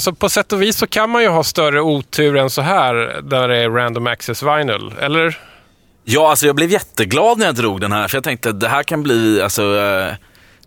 [0.00, 3.20] Alltså på sätt och vis så kan man ju ha större otur än så här
[3.24, 5.38] när det är random access vinyl, eller?
[6.04, 8.08] Ja, alltså jag blev jätteglad när jag drog den här.
[8.08, 10.14] För jag tänkte att det här kan bli, alltså, eh,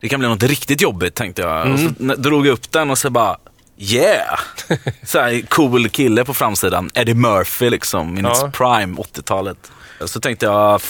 [0.01, 1.71] det kan bli något riktigt jobbigt tänkte jag.
[1.71, 3.37] Och så n- drog jag upp den och så bara,
[3.77, 4.39] yeah!
[5.03, 6.89] så här, cool kille på framsidan.
[6.93, 8.31] Eddie Murphy liksom, in Ja.
[8.31, 9.71] its prime, 80-talet.
[10.05, 10.81] Så tänkte jag,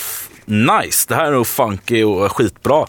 [0.46, 2.86] nice, det här är nog funky och skitbra.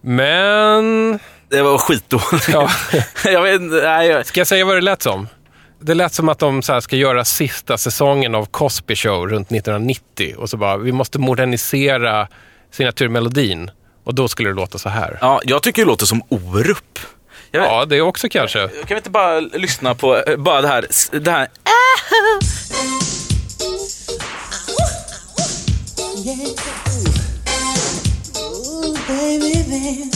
[0.00, 1.18] Men...
[1.52, 2.48] Det var skitdåligt.
[2.48, 2.70] Ja.
[3.24, 5.28] jag vet nej, jag, Ska jag säga vad det lät som?
[5.80, 9.52] Det lät som att de så här ska göra sista säsongen av Cosby Show runt
[9.52, 12.28] 1990 och så bara, vi måste modernisera
[12.70, 13.70] signaturmelodin.
[14.04, 15.18] Och då skulle det låta så här.
[15.20, 16.98] ja, jag tycker det låter som Orup.
[17.50, 18.68] Ja, det är också kanske.
[18.68, 20.86] Kan vi inte bara lyssna på eh, bara det här,
[21.20, 21.48] det här
[26.24, 26.36] Yeah.
[28.36, 30.11] Ooh, baby, baby.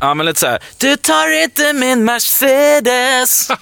[0.00, 0.58] Ja, men lite så här.
[0.78, 3.48] Du tar inte min Mercedes.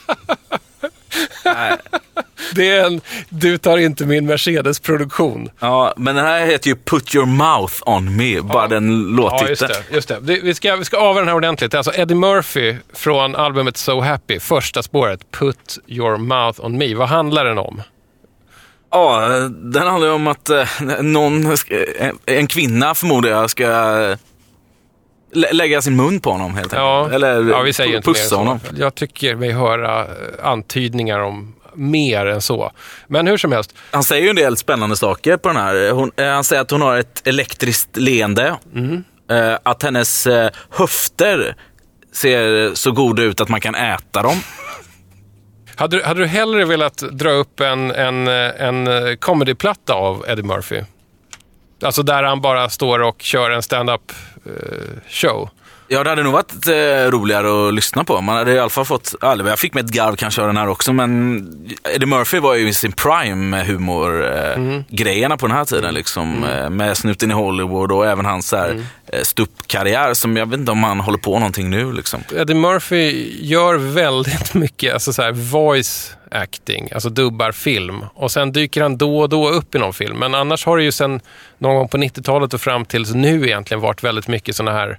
[2.54, 5.48] Det är en Du tar inte min Mercedes-produktion.
[5.60, 9.60] ja, men den här heter ju Put your mouth on me, bara den Ja, just
[9.62, 9.84] låttiteln.
[9.90, 9.94] det.
[9.94, 10.20] Just det.
[10.20, 11.70] det vi, ska, vi ska ava den här ordentligt.
[11.70, 16.78] Det är alltså Eddie Murphy från albumet So Happy, första spåret, Put your mouth on
[16.78, 16.94] me.
[16.94, 17.82] Vad handlar den om?
[18.92, 20.68] Ja, den handlar ju om att eh,
[21.00, 21.56] någon,
[22.26, 23.66] en, kvinna förmodar jag, ska
[25.32, 27.14] lä- lägga sin mun på honom helt Ja, enkelt.
[27.14, 28.60] Eller ja, vi säger pussa honom.
[28.76, 30.06] Jag tycker mig höra
[30.42, 32.72] antydningar om mer än så.
[33.08, 35.90] Men hur som helst, Han säger ju en del spännande saker på den här.
[35.90, 38.56] Hon, eh, han säger att hon har ett elektriskt leende.
[38.74, 39.04] Mm.
[39.30, 40.28] Eh, att hennes
[40.70, 41.56] höfter
[42.12, 44.36] ser så goda ut att man kan äta dem.
[45.76, 50.80] hade, du- hade du hellre velat dra upp en, en, en comedyplatta av Eddie Murphy?
[51.84, 54.12] Alltså där han bara står och kör en stand-up
[54.46, 54.52] eh,
[55.08, 55.50] show?
[55.88, 58.20] Ja, det hade nog varit eh, roligare att lyssna på.
[58.20, 60.56] Man hade i alla fall fått, eller jag fick med ett garv kanske av den
[60.56, 61.48] här också, men
[61.94, 65.94] Eddie Murphy var ju i sin prime med humorgrejerna på den här tiden.
[65.94, 70.46] Liksom, eh, med Snuten i Hollywood och även hans så här, eh, ståuppkarriär som jag
[70.50, 71.92] vet inte om han håller på någonting nu.
[71.92, 72.20] Liksom.
[72.36, 78.04] Eddie Murphy gör väldigt mycket alltså så här, voice acting, alltså dubbar film.
[78.14, 80.18] Och sen dyker han då och då upp i någon film.
[80.18, 81.20] Men annars har det ju sen
[81.58, 84.98] någon gång på 90-talet och fram tills nu egentligen varit väldigt mycket såna här,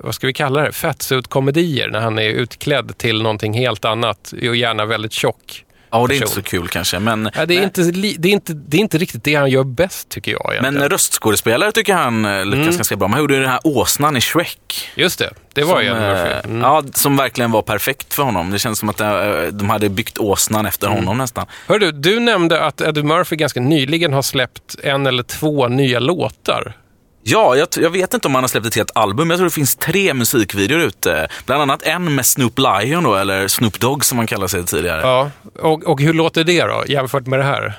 [0.00, 4.56] vad ska vi kalla det, fettsuit-komedier när han är utklädd till någonting helt annat och
[4.56, 5.64] gärna väldigt tjock.
[5.94, 8.52] Ja, det är inte så kul kanske, men, Ja, det, är inte, det, är inte,
[8.52, 10.74] det är inte riktigt det han gör bäst tycker jag egentligen.
[10.74, 13.08] men röstskådespelare tycker han eh, lyckas ganska bra.
[13.08, 14.90] Man gjorde ju den här åsnan i Shrek.
[14.94, 16.30] Just det, det var ju som, Murphy.
[16.30, 16.60] eh, Mm.
[16.60, 18.50] ja, som verkligen var perfekt för honom.
[18.50, 19.10] Det känns som att eh,
[19.52, 20.98] de hade byggt åsnan efter Mm.
[20.98, 21.46] honom nästan.
[21.68, 25.98] Hör du, du nämnde att Eddie Murphy ganska nyligen har släppt en eller två nya
[25.98, 26.76] låtar.
[27.24, 29.30] Ja, jag, jag vet inte om han har släppt ett helt album.
[29.30, 31.28] Jag tror det finns tre musikvideor ute.
[31.46, 35.00] Bland annat en med Snoop Lion då, eller Snoop Dogg som man kallar sig tidigare.
[35.00, 35.30] Ja,
[35.60, 37.78] och, och hur låter det då jämfört med det här?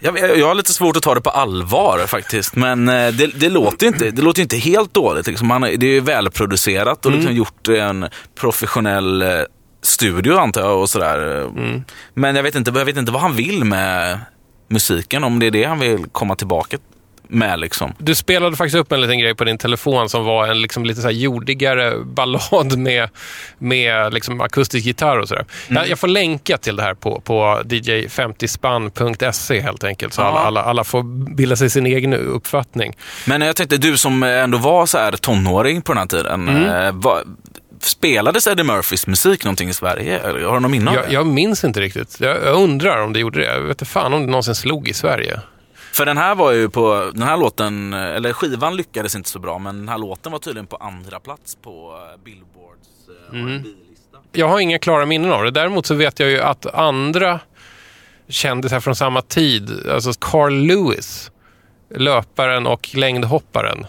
[0.00, 3.26] Jag, jag jag har lite svårt att ta det på allvar faktiskt, men eh, det,
[3.26, 5.26] det låter inte, det låter inte helt dåligt.
[5.26, 5.50] Liksom.
[5.50, 8.08] Han, det är välproducerat och liksom gjort i en
[8.40, 9.28] professionell eh,
[9.82, 11.48] studio antar jag och sådär.
[12.14, 14.18] Men jag vet, inte, jag vet inte vad han vill med
[14.68, 16.78] musiken, om det är det han vill komma tillbaka
[17.32, 17.94] med liksom.
[17.98, 21.00] Du spelade faktiskt upp en liten grej på din telefon som var en liksom lite
[21.00, 23.08] så jordigare ballad med,
[23.58, 25.44] med liksom akustisk gitarr och sådär.
[25.68, 30.62] Jag, jag får länka till det här på, på dj50spann.se helt enkelt, så alla, alla,
[30.62, 31.02] alla får
[31.34, 32.96] bilda sig sin egen uppfattning.
[33.26, 36.90] Men jag tänkte, du som ändå var så här tonåring på den här tiden, eh,
[36.92, 37.36] vad,
[37.84, 40.18] spelades Eddie Murphys musik någonting i Sverige?
[40.18, 41.12] Eller har du någon minne av Jag, det?
[41.12, 42.20] jag minns inte riktigt.
[42.20, 43.46] Jag, jag undrar om det gjorde det.
[43.46, 45.40] Jag vet inte fan om det någonsin slog i Sverige.
[45.92, 49.58] För den här var ju på, den här låten, eller skivan lyckades inte så bra,
[49.58, 52.88] men den här låten var tydligen på andra plats på eh, Billboards
[53.32, 54.18] eh, R&B-lista.
[54.32, 55.50] Jag har inga klara minnen av det.
[55.50, 57.40] Däremot så vet jag ju att andra
[58.28, 61.30] kändisar från samma tid, alltså Carl Lewis,
[61.90, 63.86] löparen och längdhopparen,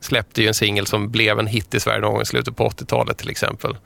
[0.00, 2.68] släppte ju en singel som blev en hit i Sverige någon gång i slutet på
[2.68, 3.76] 80-talet till exempel.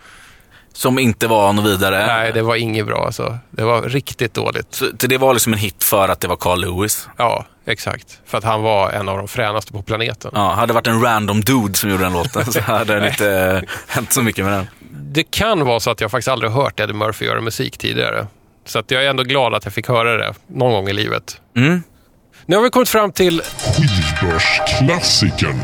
[0.76, 2.06] Som inte var något vidare.
[2.06, 3.38] Nej, det var inget bra alltså.
[3.50, 4.74] Det var riktigt dåligt.
[4.74, 7.08] Så det var liksom en hit för att det var Carl Lewis.
[7.16, 8.20] Ja, exakt.
[8.26, 10.30] För att han var en av de fränaste på planeten.
[10.34, 13.30] Ja, hade det varit en random dude som gjorde den låten så hade det inte
[13.30, 14.66] eh, hänt så mycket med den.
[14.90, 18.26] Det kan vara så att jag faktiskt aldrig hört Eddie Murphy göra musik tidigare.
[18.64, 21.40] Så att jag är ändå glad att jag fick höra det någon gång i livet.
[21.56, 21.82] Mm.
[22.46, 25.60] Nu har vi kommit fram till Skivbörsklassikern.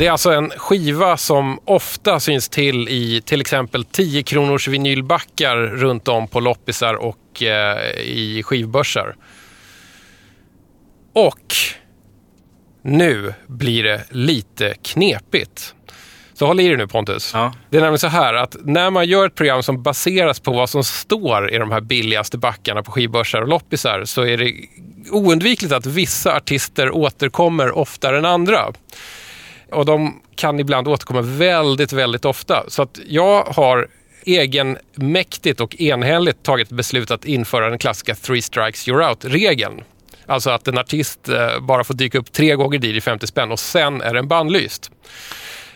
[0.00, 5.56] Det är alltså en skiva som ofta syns till i till exempel 10 kronors vinylbackar
[5.56, 9.16] runt om på loppisar och eh, i skivbörsar.
[11.14, 11.54] Och
[12.82, 15.74] nu blir det lite knepigt.
[16.32, 17.30] Så håll i dig nu Pontus.
[17.34, 17.54] Ja.
[17.70, 20.70] Det är nämligen så här att när man gör ett program som baseras på vad
[20.70, 24.52] som står i de här billigaste backarna på skivbörsar och loppisar så är det
[25.10, 28.72] oundvikligt att vissa artister återkommer oftare än andra.
[29.72, 32.64] Och de kan ibland återkomma väldigt, väldigt ofta.
[32.68, 33.88] Så att jag har
[34.24, 39.82] egenmäktigt och enhälligt tagit beslut att införa den klassiska three strikes you're out-regeln.
[40.26, 43.52] Alltså att en artist eh, bara får dyka upp tre gånger dit i 50 spänn
[43.52, 44.90] och sen är den bannlyst.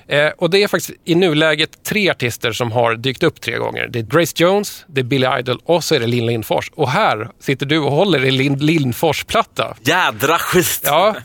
[0.08, 3.86] Eh, och det är faktiskt i nuläget tre artister som har dykt upp tre gånger.
[3.86, 6.70] Det är Grace Jones, det är Billy Idol och så är det Linn Lindfors.
[6.74, 9.76] Och här sitter du och håller i Linn Lindfors-platta.
[9.80, 10.80] Jädra skit!
[10.84, 11.16] Ja,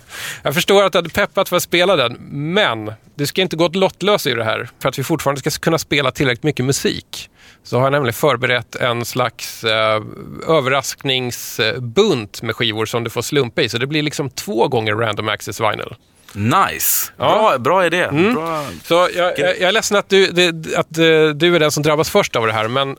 [0.44, 2.14] jag förstår att du hade peppat för att spela den,
[2.54, 5.78] men du ska inte gå lottlös i det här för att vi fortfarande ska kunna
[5.78, 7.30] spela tillräckligt mycket musik.
[7.64, 10.02] Så har jag nämligen förberett en slags eh,
[10.48, 13.70] överraskningsbunt med skivor som du får slumpa i.
[13.70, 15.96] Så det blir liksom två gånger Random Access Vinyl.
[16.34, 17.12] Nice!
[17.18, 17.26] Ja.
[17.26, 17.40] Mm.
[17.40, 18.08] Bra, bra idé.
[18.34, 18.66] Bra.
[18.84, 21.04] Så jag, jag, jag är ledsen att, du, det, att eh,
[21.36, 22.96] du är den som drabbas först av det här, men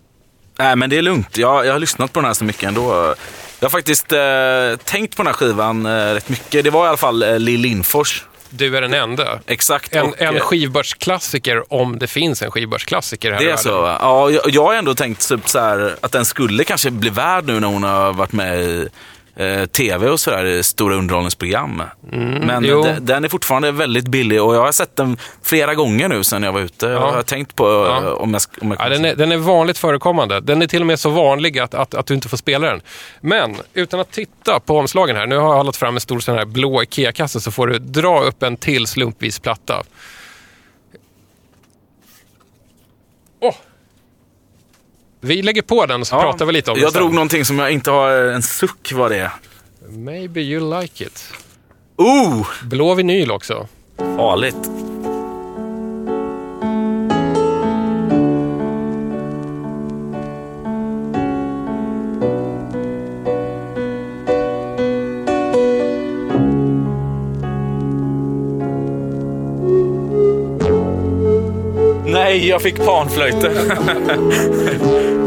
[0.58, 1.36] Nej, men det är lugnt.
[1.36, 3.14] Jag, jag har lyssnat på den här så mycket ändå.
[3.60, 6.64] Jag har faktiskt eh, tänkt på den här skivan eh, rätt mycket.
[6.64, 8.24] Det var i alla fall eh, Lill Lindfors.
[8.50, 9.40] du är den enda.
[9.46, 9.94] Exakt.
[9.94, 13.96] En, och, en eh, skivbörsklassiker, om det finns en skivbörsklassiker här Det är så?
[14.00, 17.44] Ja, jag, jag har ändå tänkt typ så här, att den skulle kanske bli värd
[17.46, 18.88] nu när hon har varit med i
[19.36, 21.82] eh, tv och sådär, stora underhållningsprogram.
[22.10, 22.82] Men Mm, jo.
[22.82, 26.42] de- den är fortfarande väldigt billig och jag har sett den flera gånger nu sedan
[26.42, 26.86] jag var ute.
[26.86, 29.78] Jag har tänkt på eh, om jag, om jag Ja, den, är, den är vanligt
[29.78, 30.40] förekommande.
[30.40, 32.80] Den är till och med så vanlig att, att, att du inte får spela den.
[33.20, 35.26] Men utan att titta på omslagen här.
[35.26, 38.22] Nu har jag hållit fram en stor sån här blå IKEA-kasse så får du dra
[38.22, 39.82] upp en till slumpvis platta.
[43.40, 43.54] Åh!
[45.20, 47.00] Vi lägger på den så Ja, pratar vi lite om Jag den sen.
[47.02, 49.30] drog någonting som jag inte har en suck vad det är.
[49.88, 51.32] Maybe you like it.
[51.96, 52.46] Oh!
[52.64, 53.68] Blå vinyl också.
[53.96, 54.56] Farligt.
[72.40, 73.52] Nej, jag fick panflöjten.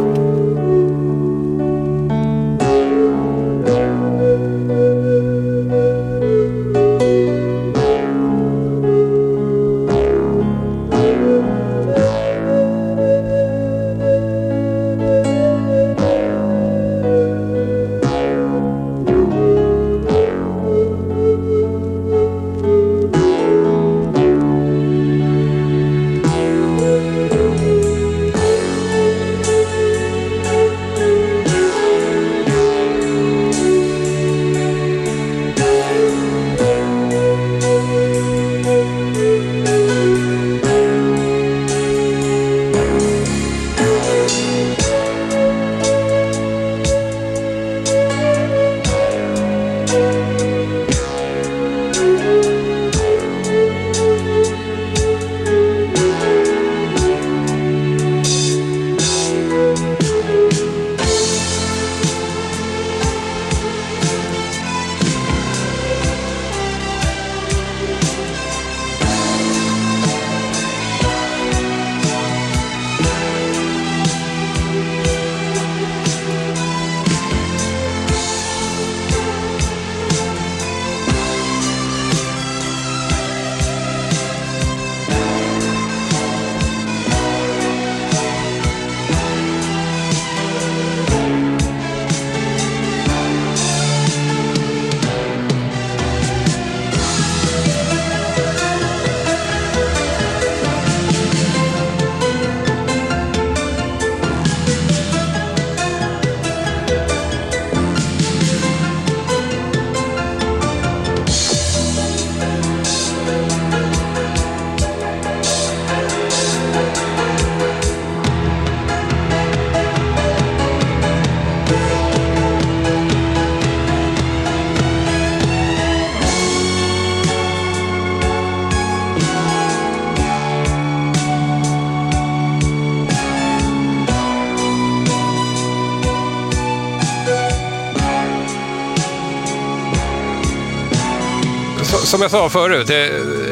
[142.24, 142.98] jag sa förut, jag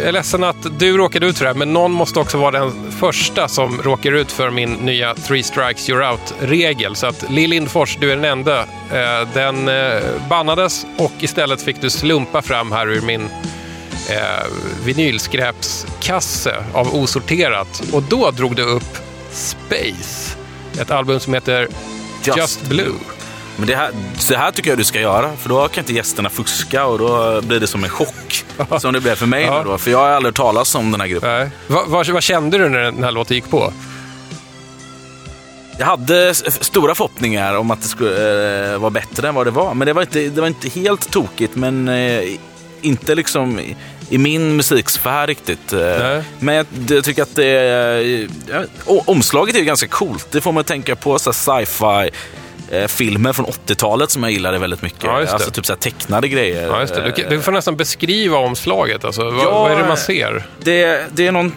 [0.07, 2.91] är ledsen att du råkade ut för det här, men någon måste också vara den
[2.91, 6.95] första som råkar ut för min nya three strikes you're out-regel.
[6.95, 8.59] Så att Lill Lindfors, du är den enda.
[8.91, 13.21] Eh, Den eh, bannades och istället fick du slumpa fram här ur min
[14.09, 14.45] eh,
[14.85, 17.83] vinylskräpskasse av osorterat.
[17.93, 18.97] Och då drog du upp
[19.31, 20.37] Space,
[20.81, 21.67] ett album som heter
[22.23, 22.95] Just, Just Blue.
[23.57, 26.29] Men det här, så här tycker jag du ska göra, för då kan inte gästerna
[26.29, 28.15] fuska och då blir det som en chock.
[28.79, 29.57] Som det blev för mig Ja.
[29.63, 31.29] nu då, för jag har aldrig talas om den här gruppen.
[31.29, 31.49] Nej.
[31.67, 33.73] Vad, vad, vad kände du när den här låten gick på?
[35.79, 39.73] Jag hade stora förhoppningar om att det skulle eh, vara bättre än vad det var.
[39.73, 42.23] Men det var inte, det var inte helt tokigt, men eh,
[42.81, 43.75] inte liksom i,
[44.09, 45.73] i min musiksfär riktigt.
[45.73, 46.23] Eh, Nej.
[46.39, 48.27] Men jag, jag tycker att det
[48.85, 50.27] o- omslaget är ju ganska coolt.
[50.31, 52.09] Det får man tänka på så sci-fi
[52.71, 55.03] eh, filmer från 80-talet som jag gillade väldigt mycket.
[55.03, 55.27] Ja.
[55.31, 56.67] Alltså typ så tecknade grejer.
[56.67, 57.13] Ja, just det.
[57.15, 59.05] Du, du får nästan beskriva omslaget.
[59.05, 59.23] Alltså.
[59.23, 60.47] Vad, Ja, vad är det man ser?
[60.63, 61.51] Det, det, är någon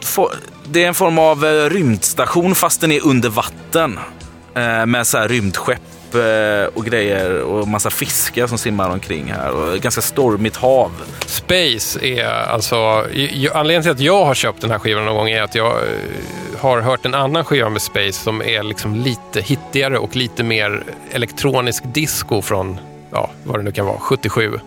[0.64, 3.98] det är en form av eh, rymdstation fast den är under vatten.
[4.54, 5.80] Eh, med så här rymdskepp
[6.14, 9.50] eh, och grejer och massa fiskar som simmar omkring här.
[9.50, 10.92] Och ganska stormigt hav.
[11.26, 12.76] Space är alltså...
[13.52, 16.60] Anledningen till att jag har köpt den här skivan någon gång är att jag eh,
[16.60, 20.84] har hört en annan skiva med Space som är liksom lite hittigare och lite mer
[21.10, 22.78] elektronisk disco från,
[23.10, 24.60] ja, vad det nu kan vara, 77.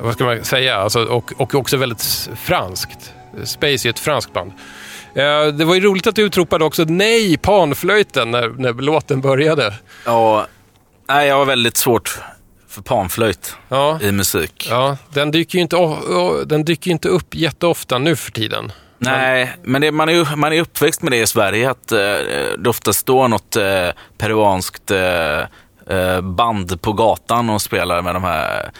[0.00, 0.76] Vad ska man säga?
[0.76, 3.12] Alltså, och, och också väldigt franskt.
[3.44, 4.52] Space är ett franskt band.
[5.14, 9.74] Eh, Det var ju roligt att du utropade också nej, panflöjten, när, när låten började.
[10.04, 10.46] Ja,
[11.08, 12.18] nej, jag har väldigt svårt
[12.68, 14.66] för panflöjt Ja, i musik.
[14.70, 15.76] ja den, dyker ju inte,
[16.46, 18.72] den dyker inte upp jätteofta nu för tiden.
[18.98, 21.70] Nej, men det, man, är man är uppväxt med det i Sverige.
[21.70, 21.98] Att eh,
[22.58, 23.88] det ofta står något eh,
[24.18, 25.38] peruanskt eh,
[25.96, 28.70] eh, band på gatan och spelar med de här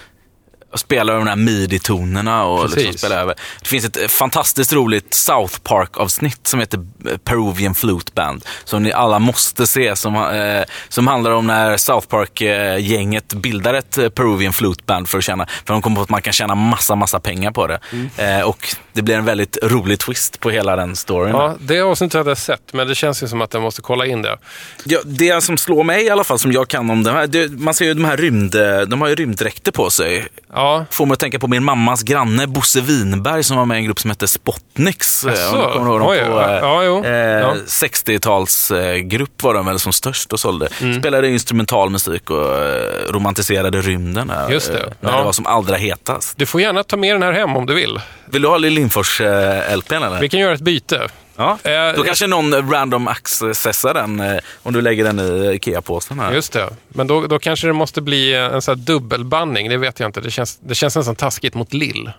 [0.75, 3.35] spelar de här midi-tonerna och liksom spelar över.
[3.63, 6.81] Det finns ett eh, fantastiskt roligt South Park-avsnitt som heter
[7.25, 8.45] Peruvian Flute Band.
[8.65, 9.97] Som ni alla måste se.
[9.97, 15.19] Som, eh, som handlar om när South Park-gänget bildar ett eh, Peruvian Flute Band för
[15.19, 17.81] att tjäna, för de kommer på att man kan tjäna massa, massa pengar på det.
[18.17, 21.35] Eh, och det blir en väldigt rolig twist på hela den storyn.
[21.35, 24.07] Ja, det avsnittet hade jag sett, men det känns ju som att jag måste kolla
[24.07, 24.39] in det.
[24.85, 27.49] Ja, det som slår mig i alla fall, som jag kan om det här, det,
[27.53, 28.57] man ser ju de här rymd,
[28.89, 30.27] de har ju rymddräkter på sig.
[30.53, 30.58] Ja,
[30.91, 33.85] Får mig att tänka på min mammas granne Bosse Winberg som var med i en
[33.87, 35.25] grupp som hette Spotniks.
[35.25, 35.57] eh, Jaså?
[35.57, 37.55] Om du kommer ihåg dem Oj, på ja, eh, ja, eh, Ja.
[37.67, 40.69] 60-talsgrupp var de väl som störst och sålde.
[40.81, 41.01] Mm.
[41.01, 44.31] Spelade instrumental musik och eh, romantiserade rymden.
[44.31, 45.19] Här, Just det, eh, När ja.
[45.19, 46.39] det var som allra hetast.
[46.39, 48.01] du får gärna ta med den här hem om du vill.
[48.27, 50.21] Vill du ha Lill Lindfors-LPn eller?
[50.21, 51.09] Vi kan göra ett byte.
[51.39, 51.59] Ja.
[51.65, 56.33] Eh, Då kanske någon random accessar den eh, om du lägger den i IKEA-påsen här.
[56.33, 56.69] Just det.
[56.89, 59.69] Men då, då kanske det måste bli en sån här dubbelbanning.
[59.69, 60.21] Det vet jag inte.
[60.21, 62.11] Det känns, det känns nästan taskigt mot Lill.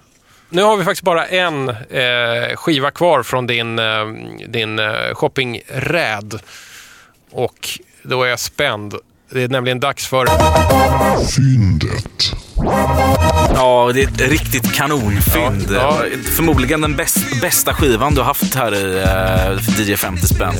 [0.50, 4.06] Nu har vi faktiskt bara en eh, skiva kvar från din, eh,
[4.48, 6.40] din eh, shoppingräd.
[7.32, 7.70] Och
[8.04, 8.96] då är jag spänd.
[9.32, 10.28] Det är nämligen dags för...
[11.36, 12.34] Fyndet.
[12.64, 15.68] Ja, det är ett riktigt kanonfynd.
[15.72, 16.02] Ja,
[16.36, 19.04] Förmodligen den bäst, bästa skivan du har haft här i
[19.54, 20.54] uh, DJ 50 spänn.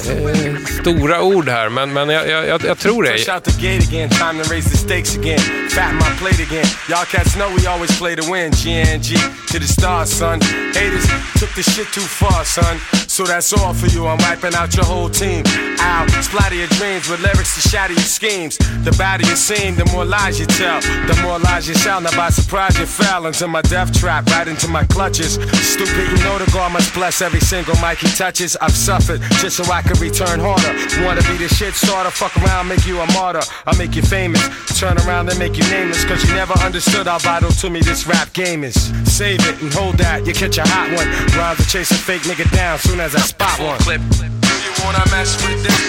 [0.82, 3.34] Stora ord här, men, men jag, jag, jag, jag tror Fresh det.
[3.36, 5.40] out the gate again, time to raise the stakes again.
[5.70, 6.66] Fat my plate again.
[6.90, 8.52] Y'all cats know we always play to win.
[8.52, 9.16] GNG
[9.52, 10.40] to the stars, son.
[10.74, 11.06] Haters
[11.40, 12.78] took the shit too far, son.
[13.08, 14.08] So that's all for you.
[14.08, 15.44] I'm wiping out your whole team.
[15.80, 18.58] Ow, splatter your dreams with lyrics to shatter your schemes.
[18.86, 20.80] The badder you seem, the more lies you tell.
[20.82, 22.06] The more lies you sound.
[22.06, 25.34] Now by surprise you fell into my death trap, right into my clutches.
[25.74, 28.56] Stupid, you know the God must bless every single mic he touches.
[28.58, 30.72] I've suffered just so I can return harder.
[31.04, 32.12] Wanna be the shit starter?
[32.12, 33.42] Fuck around, make you a martyr.
[33.66, 34.44] I'll make you famous.
[34.80, 36.06] Turn around and make you nameless.
[36.06, 38.78] Cause you never understood how vital to me this rap game is.
[39.06, 41.08] Save it and hold that, you catch a hot one.
[41.38, 43.80] Rhymes to chase a fake nigga down soon as I spot one.
[43.80, 44.02] Clip.
[44.20, 44.26] Do
[44.66, 45.80] you wanna mess with this?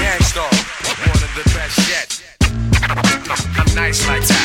[0.00, 0.50] Gangstar,
[1.10, 2.08] one of the best yet.
[3.58, 4.35] I'm nice like that.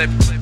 [0.00, 0.39] Full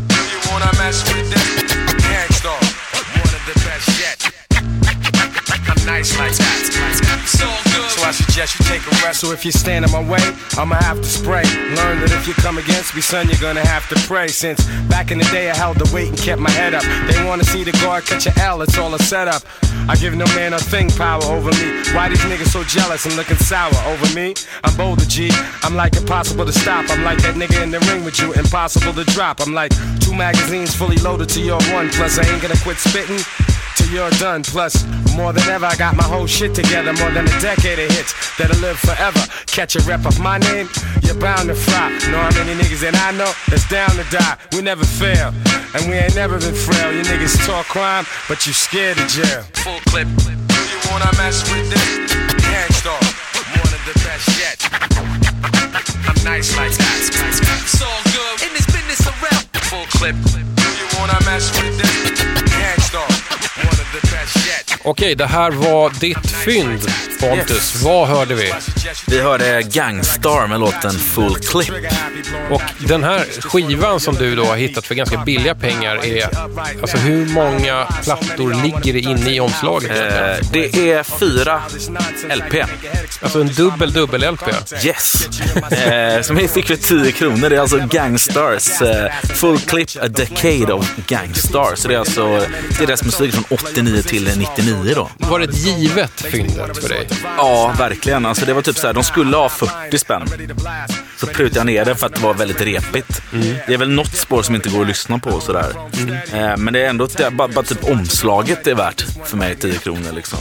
[8.39, 9.21] suggest you take a rest.
[9.21, 10.23] So if you stand in my way,
[10.57, 11.43] I'ma have to spray.
[11.75, 14.29] Learn that if you come against me, son, you're gonna have to pray.
[14.29, 16.85] Since back in the day, I held the weight and kept my head up.
[17.11, 19.43] They wanna see the guard catch a L, it's all a setup.
[19.89, 21.83] I give no man a thing power over me.
[21.95, 24.35] Why these niggas so jealous and looking sour over me?
[24.63, 25.31] I'm bolder, G.
[25.65, 26.89] I'm like impossible to stop.
[26.91, 29.41] I'm like that nigga in the ring with you, impossible to drop.
[29.41, 31.89] I'm like two magazines fully loaded to your one.
[31.91, 33.19] Plus, I ain't gonna quit spitting
[33.79, 34.43] till you're done.
[34.43, 34.75] Plus,
[35.15, 36.93] more than ever, I got my whole shit together.
[36.95, 39.23] More than a decade of hits that'll live forever.
[39.47, 40.69] Catch a rep of my name,
[41.03, 41.91] you're bound to fry.
[42.11, 44.37] Know how many niggas that I know that's down to die.
[44.53, 45.33] We never fail,
[45.75, 46.93] and we ain't never been frail.
[46.93, 49.43] You niggas talk crime, but you scared of jail.
[49.63, 50.09] Full clip.
[50.19, 51.87] Do you wanna mess with this?
[52.43, 52.99] Gangstar,
[53.63, 54.59] one of the best yet.
[56.09, 56.99] I'm nice like that.
[56.99, 59.47] It's all good in this business around.
[59.71, 60.17] Full clip.
[60.35, 61.95] Do you wanna mess with this?
[62.59, 63.07] Gangstar,
[64.89, 66.81] Okej, det här var ditt fynd,
[67.21, 67.51] Pontus.
[67.51, 67.83] Yes.
[67.85, 68.53] Vad hörde vi?
[69.07, 71.73] Vi hörde Gangstar med låten Full Clip.
[72.51, 76.29] Och den här skivan som du då har hittat för ganska billiga pengar är...
[76.81, 79.91] Alltså hur många plattor ligger det inne i omslaget?
[79.91, 81.63] Eh, det är fyra
[82.37, 82.65] LP.
[83.23, 84.49] Alltså en dubbel dubbel-LP.
[84.85, 85.29] Yes!
[85.73, 87.51] Eh, som vi fick för 10 kronor.
[87.51, 88.83] Det är alltså Gangstars.
[88.83, 91.79] Eh, full Clip A Decade of Gangstars.
[91.79, 92.47] Så det är alltså
[92.79, 95.11] deras musik från 89 till 99 då.
[95.19, 97.09] Var det ett givet fyndet för dig?
[97.37, 98.27] Ja, verkligen.
[98.27, 100.29] Alltså det var typ så här, de skulle ha 40 spänn.
[101.17, 103.23] Så prutade jag ner det för att det var väldigt repigt.
[103.67, 105.73] Det är väl något spår som inte går att lyssna på och sådär.
[106.33, 109.79] Eh, men det är ändå, det bara, bara typ omslaget är värt för mig 10
[109.79, 110.39] kronor liksom.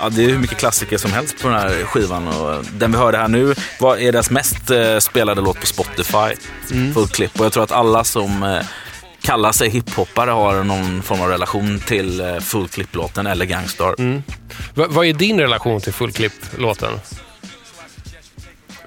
[0.00, 2.28] Ja, det är hur mycket klassiker som helst på den här skivan.
[2.28, 6.34] Och den vi hörde här nu var, är deras mest eh, spelade låt på Spotify.
[6.94, 7.40] Full clip.
[7.40, 8.60] Och jag tror att alla som eh,
[9.22, 13.94] kallar sig hiphoppare har någon form av relation till eh, Full clip-låten eller Gangstar.
[13.98, 14.22] Mm.
[14.74, 16.92] vad är din relation till Full Clip-låten?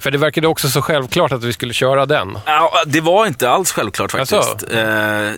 [0.04, 2.38] För det verkade också så självklart att vi skulle köra den.
[2.46, 4.72] Ja, det var inte alls självklart faktiskt.
[4.72, 4.82] Eh,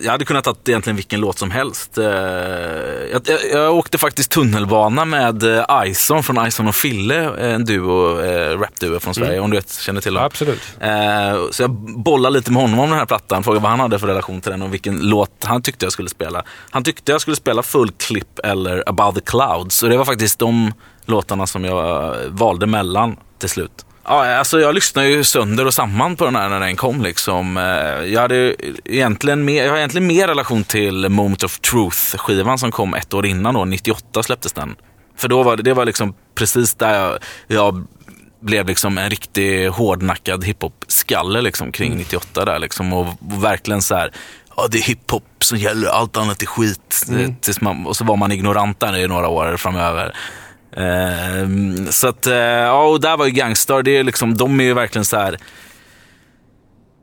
[0.02, 1.98] jag hade kunnat ta egentligen vilken låt som helst.
[1.98, 7.64] Eh, jag, jag, jag åkte faktiskt tunnelbana med eh, Ison från Ison och Fille, en
[7.64, 8.18] duo,
[8.56, 10.14] rapduo från Sverige, om du vet, känner till.
[10.14, 10.62] Ja, absolut.
[11.50, 11.70] Så jag
[12.04, 14.50] bollade lite med honom om den här plattan, frågade vad han hade för relation till
[14.50, 16.42] den och vilken låt han tyckte jag skulle spela.
[16.70, 19.76] Han tyckte jag skulle spela Full Clip eller Above the Clouds.
[19.76, 20.72] Så det var faktiskt de
[21.04, 23.86] låtarna som jag valde mellan till slut.
[24.08, 27.02] Ja, alltså jag lyssnade ju sönder och samman på den här när den kom.
[27.02, 27.56] Liksom.
[27.56, 27.64] Eh,
[28.12, 32.94] Jag, hade egentligen mer, jag har egentligen mer relation till Moment of Truth-skivan som kom
[32.94, 33.54] ett år innan.
[33.54, 34.76] Då, 98 släpptes den.
[35.16, 37.86] För då var det, det var liksom precis där jag, jag
[38.40, 42.58] blev liksom en riktig hårdnackad hiphop-skalle liksom, kring 98 där.
[42.58, 44.10] Liksom, och, verkligen så här,
[44.56, 47.06] ja det är hiphop som gäller, allt annat är skit.
[47.40, 50.16] Tills man, och så var man ignorant där i några år framöver.
[50.76, 54.64] Ehm, så att, eh, ja, och där var ju Gangstar, det är liksom, de är
[54.64, 55.38] ju verkligen så här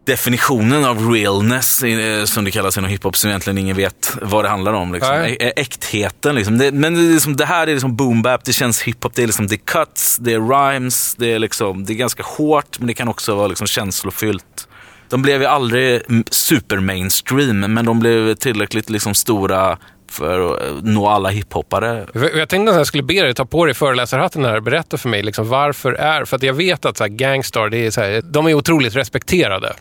[0.05, 4.49] definitionen av realness, eh, som det kallas inom hiphop, som egentligen ingen vet vad det
[4.49, 4.93] handlar om.
[4.93, 5.13] Liksom.
[5.15, 6.35] Ä- Äktheten.
[6.35, 6.57] Liksom.
[6.57, 9.27] Det, men det, liksom, det här är liksom boom bap, det känns hiphop, det är,
[9.27, 12.87] liksom, det är cuts, det är rhymes, det är, liksom, det är ganska hårt, men
[12.87, 14.67] det kan också vara liksom känslofyllt.
[15.09, 16.01] De blev ju aldrig
[16.31, 19.77] super mainstream, men de blev tillräckligt liksom, stora
[20.13, 22.05] för att eh, nå alla hiphoppare.
[22.13, 25.09] Jag tänkte att jag skulle be dig ta på dig föreläsarhatten här och berätta för
[25.09, 26.25] mig liksom varför är...
[26.25, 28.95] För att jag vet att så här, Gangstar, det är så här, de är otroligt
[28.95, 29.73] respekterade.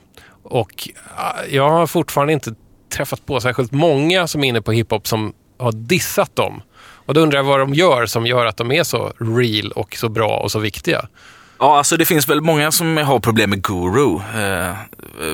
[0.42, 2.54] Och eh, jag har fortfarande inte
[2.96, 6.62] träffat på särskilt många som är inne på hiphop som har dissat dem.
[7.06, 9.96] Och då undrar jag vad de gör som gör att de är så real och
[9.96, 11.08] så bra och så viktiga.
[11.58, 14.14] Ja, alltså det finns väl många som har problem med Guru.
[14.16, 14.76] Eh,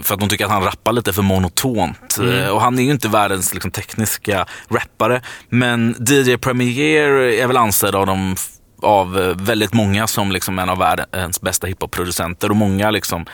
[0.02, 2.18] för att de tycker att han rappar lite för monotont.
[2.18, 5.22] Eh, och han är ju inte världens liksom, tekniska rappare.
[5.48, 8.36] Men DJ Premier är väl ansedd av dem
[8.82, 12.50] av eh, väldigt många som liksom en av världens bästa hiphop-producenter.
[12.50, 13.26] Och många liksom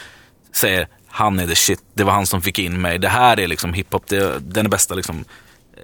[0.56, 2.98] säger han är the shit, det var han som fick in mig.
[2.98, 5.24] Det här är liksom hiphop, det, den är bästa liksom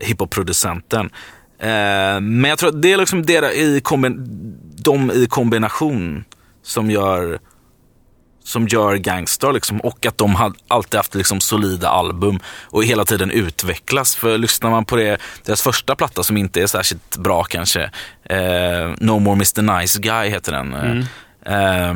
[0.01, 1.11] hiphop-producenten.
[1.59, 6.25] Eh, men jag tror att det är liksom deras i kombin- de i kombination
[6.63, 7.41] som gör
[8.45, 13.05] som gör Gangstar liksom, och att de har alltid haft liksom, solida album och hela
[13.05, 14.17] tiden utvecklas.
[14.17, 17.83] För lyssnar man på det, deras första platta som inte är särskilt bra kanske,
[18.25, 20.75] eh, No More Mr Nice Guy heter den.
[21.47, 21.95] Eh,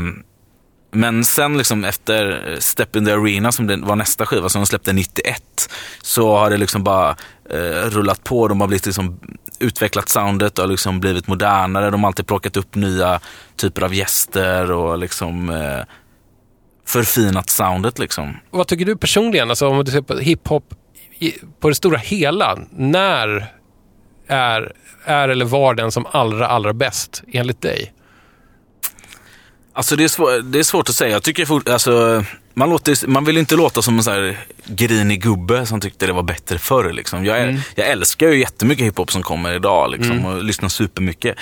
[0.94, 4.92] men sen liksom efter Step in the Arena som var nästa skiva som de släppte
[4.92, 5.70] 91
[6.02, 7.16] så har det liksom bara
[7.50, 8.48] eh, rullat på.
[8.48, 9.20] De har blivit liksom
[9.58, 11.90] utvecklat soundet och liksom blivit modernare.
[11.90, 13.20] De har alltid plockat upp nya
[13.56, 15.84] typer av gäster och liksom eh,
[16.86, 18.36] förfinat soundet liksom.
[18.50, 20.74] Vad tycker du personligen, alltså om du ser på hiphop
[21.60, 23.46] på det stora hela, när
[24.26, 24.72] är,
[25.04, 27.92] är eller var den som allra, allra bäst enligt dig?
[29.72, 31.10] Alltså det är, svår, det är svårt att säga.
[31.10, 32.24] Jag tycker fort, alltså,
[32.54, 36.12] man, låter, man vill inte låta som en så här grinig gubbe som tyckte det
[36.12, 36.92] var bättre förr.
[36.92, 37.24] Liksom.
[37.24, 41.36] Jag, jag älskar ju jättemycket hiphop som kommer idag liksom, och lyssnar supermycket.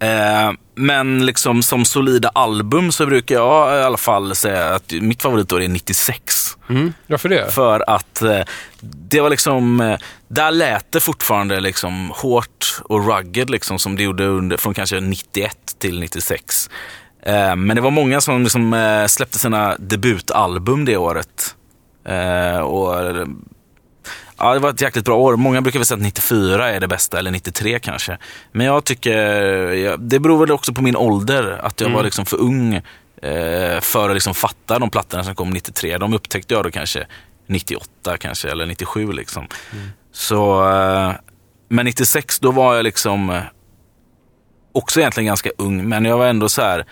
[0.00, 5.22] Eh, men liksom som solida album så brukar jag i alla fall säga att mitt
[5.22, 6.56] favoritår är 96.
[6.70, 6.92] Mm.
[7.06, 7.50] Varför det?
[7.52, 8.40] För att eh,
[8.80, 9.98] det var liksom, eh,
[10.28, 15.00] där lät det fortfarande liksom hårt och rugged liksom som det gjorde under, från kanske
[15.00, 16.70] 91 till 96.
[17.22, 21.56] Eh, men det var många som liksom, eh, släppte sina debutalbum det året.
[22.04, 23.26] Eh, och
[24.40, 25.36] Ja, det var ett jäkligt bra år.
[25.36, 28.18] Många brukar väl säga att 94 är det bästa, eller 93 kanske.
[28.52, 32.36] Men jag tycker, det beror väl också på min ålder, att jag var liksom för
[32.36, 32.80] ung
[33.80, 35.98] för att liksom fatta de plattorna som kom 93.
[35.98, 37.06] De upptäckte jag då kanske
[37.48, 39.46] 98 kanske, eller 97 liksom.
[40.12, 41.12] Så, eh,
[41.68, 43.40] men 96 då var jag liksom
[44.72, 46.84] också egentligen ganska ung, men jag var ändå så här.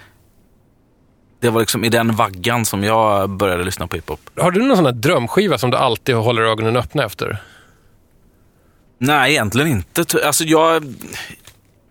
[1.46, 4.20] Det var liksom i den vaggan som jag började lyssna på hiphop.
[4.36, 7.38] Har du någon sån här drömskiva som du alltid håller ögonen öppna efter?
[8.98, 10.04] Nej, egentligen inte.
[10.26, 10.94] Alltså jag,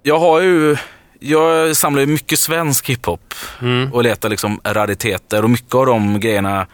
[0.04, 0.78] jag har ju,
[1.20, 3.34] jag samlar ju mycket svensk hiphop
[3.92, 6.68] och letar liksom rariteter och mycket av de grejerna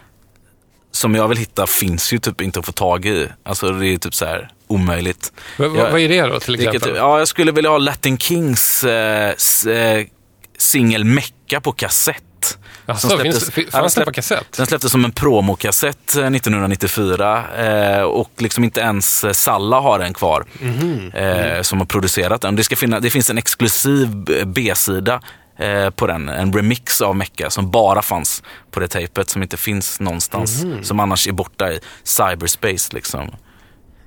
[0.91, 3.27] som jag vill hitta finns ju typ inte att få tag i.
[3.43, 5.33] Alltså det är typ så här omöjligt.
[5.57, 6.97] V- Jag- vad är det då till Vilket, exempel?
[6.97, 9.29] ja, jag skulle vilja ha Latin Kings eh,
[9.69, 10.05] eh,
[10.57, 12.23] singel Mecka på kassett.
[12.93, 14.51] Jaså, som finns, släpptes- fin- Ja, den på kassett?
[14.57, 17.43] Den släpptes som en promokassett eh, 1994
[17.97, 20.45] eh, och liksom inte ens eh, Salla har den kvar.
[20.59, 21.11] Mhm.
[21.13, 22.55] Eh, som har producerat den.
[22.55, 25.21] Det, ska finna, det finns en exklusiv eh, B-sida
[25.59, 29.57] eh, på den, en remix av Mecca som bara fanns på det tejpet som inte
[29.57, 30.63] finns någonstans.
[30.63, 30.83] Mhm.
[30.83, 33.31] Som annars är borta i cyberspace liksom.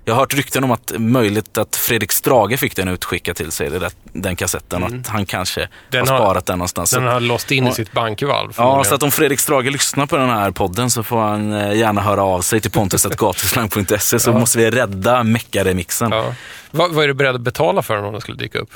[0.06, 3.70] Jag har hört rykten om att möjligt att Fredrik Strage fick den utskickad till sig,
[3.70, 5.70] där, den kassetten, och att han kanske Mm.
[5.90, 6.90] Den har sparat den någonstans.
[6.90, 7.74] Den har låst in i Ja.
[7.74, 8.52] sitt bankvalv.
[8.56, 11.76] Ja, så att om Fredrik Strage lyssnar på den här podden så får han eh,
[11.78, 16.10] gärna höra av sig till pontus.gatuslang.se så måste vi rädda Mecka-remixen.
[16.10, 16.34] Ja.
[16.70, 18.70] Vad, vad är du beredd att betala för den om den skulle dyka upp?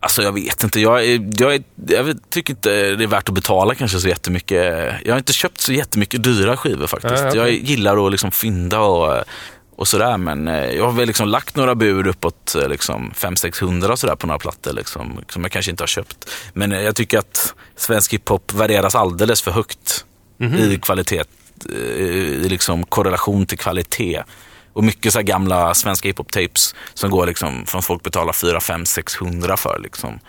[0.00, 1.04] Alltså jag vet inte, jag,
[1.38, 4.92] jag, jag tycker inte det är värt att betala kanske så jättemycket.
[5.04, 7.14] Jag har inte köpt så jättemycket dyra skivor faktiskt.
[7.14, 7.40] Nej, okej.
[7.40, 9.24] Jag gillar att liksom fynda och,
[9.78, 13.96] och sådär men eh, jag har väl liksom lagt några bud uppåt eh, liksom 500-600
[13.96, 16.30] sådär på några plattor liksom, som jag kanske inte har köpt.
[16.52, 20.04] Men eh, jag tycker att svensk hiphop värderas alldeles för högt
[20.58, 21.24] i kvalitet,
[21.68, 24.22] i liksom korrelation till kvalitet.
[24.72, 29.56] Och mycket så gamla svenska hiphop-tapes som går liksom från folk betalar 4, 5, 600
[29.56, 29.80] för.
[29.82, 30.20] Liksom.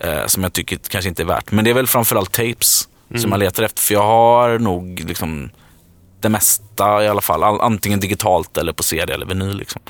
[0.00, 1.50] Eh, som jag tycker kanske inte är värt.
[1.50, 3.82] Men det är väl framförallt tapes som jag letar efter.
[3.82, 5.50] För jag har nog liksom
[6.26, 7.42] det mesta i alla fall.
[7.44, 9.56] All, antingen digitalt eller på CD eller vinyl.
[9.56, 9.82] Liksom.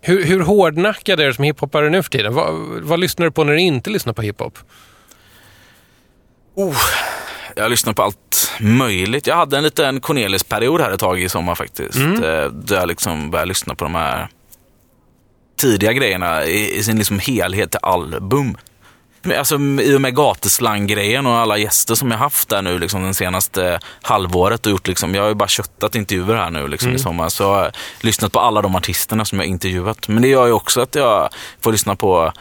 [0.00, 2.34] Hur, hur hårdnackad är du som hiphoppare nu för tiden?
[2.34, 4.58] Vad, vad lyssnar du på när du inte lyssnar på hiphop?
[7.56, 9.26] Jag har lyssnat på allt möjligt.
[9.26, 11.94] Jag hade en liten Cornelis-period här ett tag i sommar faktiskt.
[11.96, 12.24] Mm.
[12.24, 14.28] eh, Där jag liksom började lyssna på de här
[15.60, 18.56] tidiga grejerna i, i sin liksom helhet till album.
[19.38, 23.14] Alltså, I och med gatuslang-grejen och alla gäster som jag haft där nu liksom, den
[23.14, 24.66] senaste halvåret.
[24.66, 27.28] Och gjort, liksom, jag har ju bara köttat intervjuer här nu liksom, i sommar.
[27.28, 30.08] Så jag har lyssnat på alla de artisterna som jag intervjuat.
[30.08, 31.28] Men det gör ju också att jag
[31.60, 32.32] får lyssna på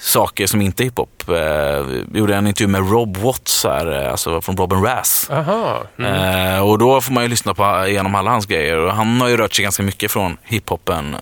[0.00, 1.28] saker som inte är hiphop.
[1.28, 5.30] Eh, jag gjorde en intervju med Rob Watts här, eh, alltså från Robin Razz.
[5.98, 6.54] Mm.
[6.54, 8.76] Eh, och då får man ju lyssna på igenom alla hans grejer.
[8.76, 11.16] Och han har ju rört sig ganska mycket från hiphopen.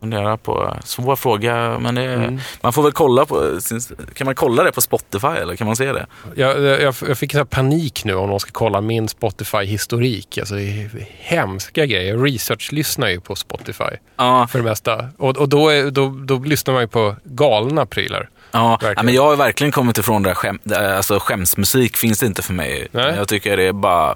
[0.00, 2.38] Funderar på, svår fråga, men det, Mm.
[2.60, 3.80] man får väl kolla på, sin-
[4.14, 6.06] kan man kolla det på Spotify eller kan man se det?
[6.34, 10.38] Jag, jag, jag fick så panik nu om de ska kolla min Spotify-historik.
[10.38, 12.14] Alltså, det är hemska grejer.
[12.14, 13.84] Jag research-lyssnar ju på Spotify
[14.16, 15.08] Ja, för det mesta.
[15.18, 18.28] Och, och då, är, då, då lyssnar man ju på galna prylar.
[18.52, 19.04] ja, Verkligen.
[19.06, 20.58] men jag har verkligen kommit ifrån det där skäm,
[20.96, 22.88] alltså skämsmusik finns det inte för mig.
[22.92, 23.14] Nej.
[23.16, 24.14] Jag tycker det är bara,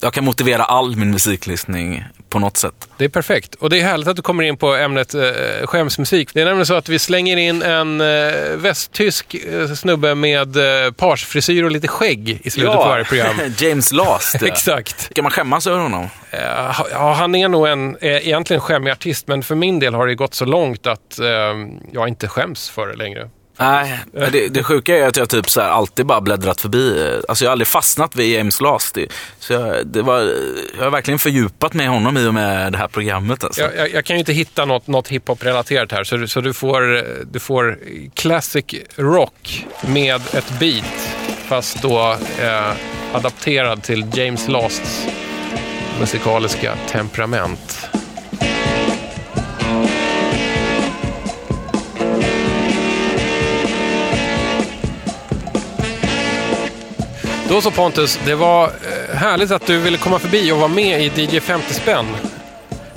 [0.00, 2.88] jag kan motivera all min musiklyssning på något sätt.
[2.96, 3.54] Det är perfekt.
[3.54, 5.20] Och det är härligt att du kommer in på ämnet eh,
[5.64, 6.34] skämsmusik.
[6.34, 8.06] Det är nämligen så att vi slänger in en eh,
[8.56, 13.36] västtysk eh, snubbe med eh, parsfrisyr och lite skägg i slutet på varje program.
[13.58, 14.36] James Last.
[14.40, 14.46] ja.
[14.54, 15.14] Exakt.
[15.14, 16.08] Kan man skämmas över honom?
[16.30, 16.40] Eh,
[16.90, 20.14] ja, han är nog en eh, egentligen skämmig artist, men för min del har det
[20.14, 21.26] gått så långt att eh,
[21.92, 23.30] jag inte skäms för det längre.
[23.58, 27.00] Nej, men det, det sjuka är att jag typ så här alltid bara bläddrat förbi.
[27.08, 28.96] Eh, alltså jag har aldrig fastnat vid James Last.
[29.38, 30.20] Så jag, det var,
[30.76, 33.44] jag har verkligen fördjupat mig i honom i och med det här programmet.
[33.44, 33.60] Alltså.
[33.60, 36.52] Jag, jag, jag kan ju inte hitta något, något hiphop-relaterat här, så, du- så du,
[36.52, 37.78] får, du får
[38.14, 38.64] classic
[38.96, 40.84] rock med ett beat,
[41.48, 42.72] fast då eh,
[43.12, 45.06] adapterad till James Lasts
[46.00, 47.88] musikaliska temperament.
[57.48, 61.00] Då så Pontus, det var eh, härligt att du ville komma förbi och vara med
[61.18, 62.06] i DJ 50 spänn.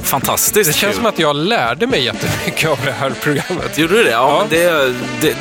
[0.04, 0.98] Fantastiskt Det känns kul.
[0.98, 3.78] som att jag lärde mig jättemycket av det här programmet.
[3.78, 4.10] Gjorde du det?
[4.12, 4.46] Ja, Ja.
[4.50, 5.36] Det, det,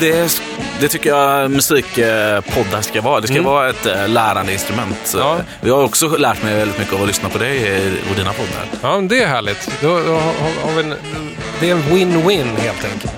[0.00, 0.40] det,
[0.80, 3.20] det tycker jag musikpoddar ska vara.
[3.20, 5.14] Det ska vara ett eh, lärande instrument.
[5.16, 5.36] Ja.
[5.60, 8.66] Jag har också lärt mig väldigt mycket av att lyssna på dig och dina poddar.
[8.82, 9.70] Ja, det är härligt.
[9.80, 10.94] Då, då har, har en,
[11.60, 13.12] det är en win-win helt enkelt.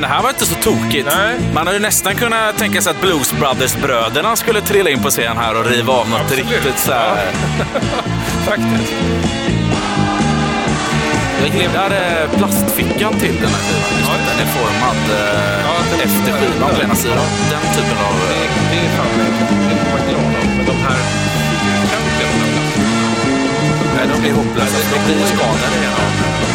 [0.00, 1.08] Men det här var inte så tokigt.
[1.16, 1.36] Nej.
[1.54, 5.36] Man hade ju nästan kunnat tänka sig att Blues Brothers-bröderna skulle trilla in på scen
[5.36, 6.50] här och riva av något Absolut.
[6.52, 7.16] riktigt så här.
[8.50, 8.92] Faktiskt.
[11.40, 14.18] Jag gillar eh, plastfickan till den här skivan.
[14.18, 14.30] Ja.
[14.30, 17.26] den är formad eh, Ja, efter skivan på ena sidan.
[17.50, 18.14] Den typen av...
[18.28, 20.56] Det, eh, det är fan det får man glad av.
[20.56, 21.00] Men de här
[21.62, 22.62] fyrkantiga sådana
[23.96, 24.78] Nej, de blir hopplösa.
[24.92, 26.10] De blir skadade av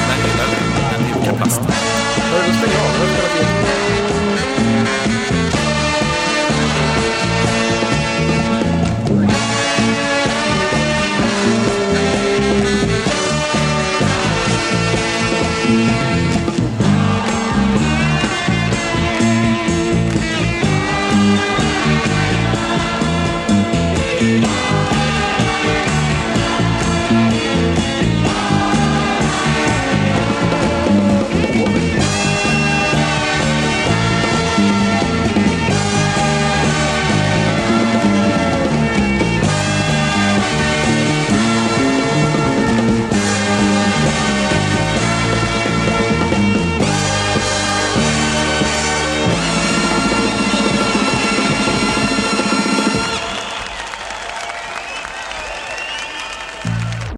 [0.09, 0.45] den lilla
[0.91, 2.04] den mjuka plasten.
[2.35, 2.95] Hörru, då stänger jag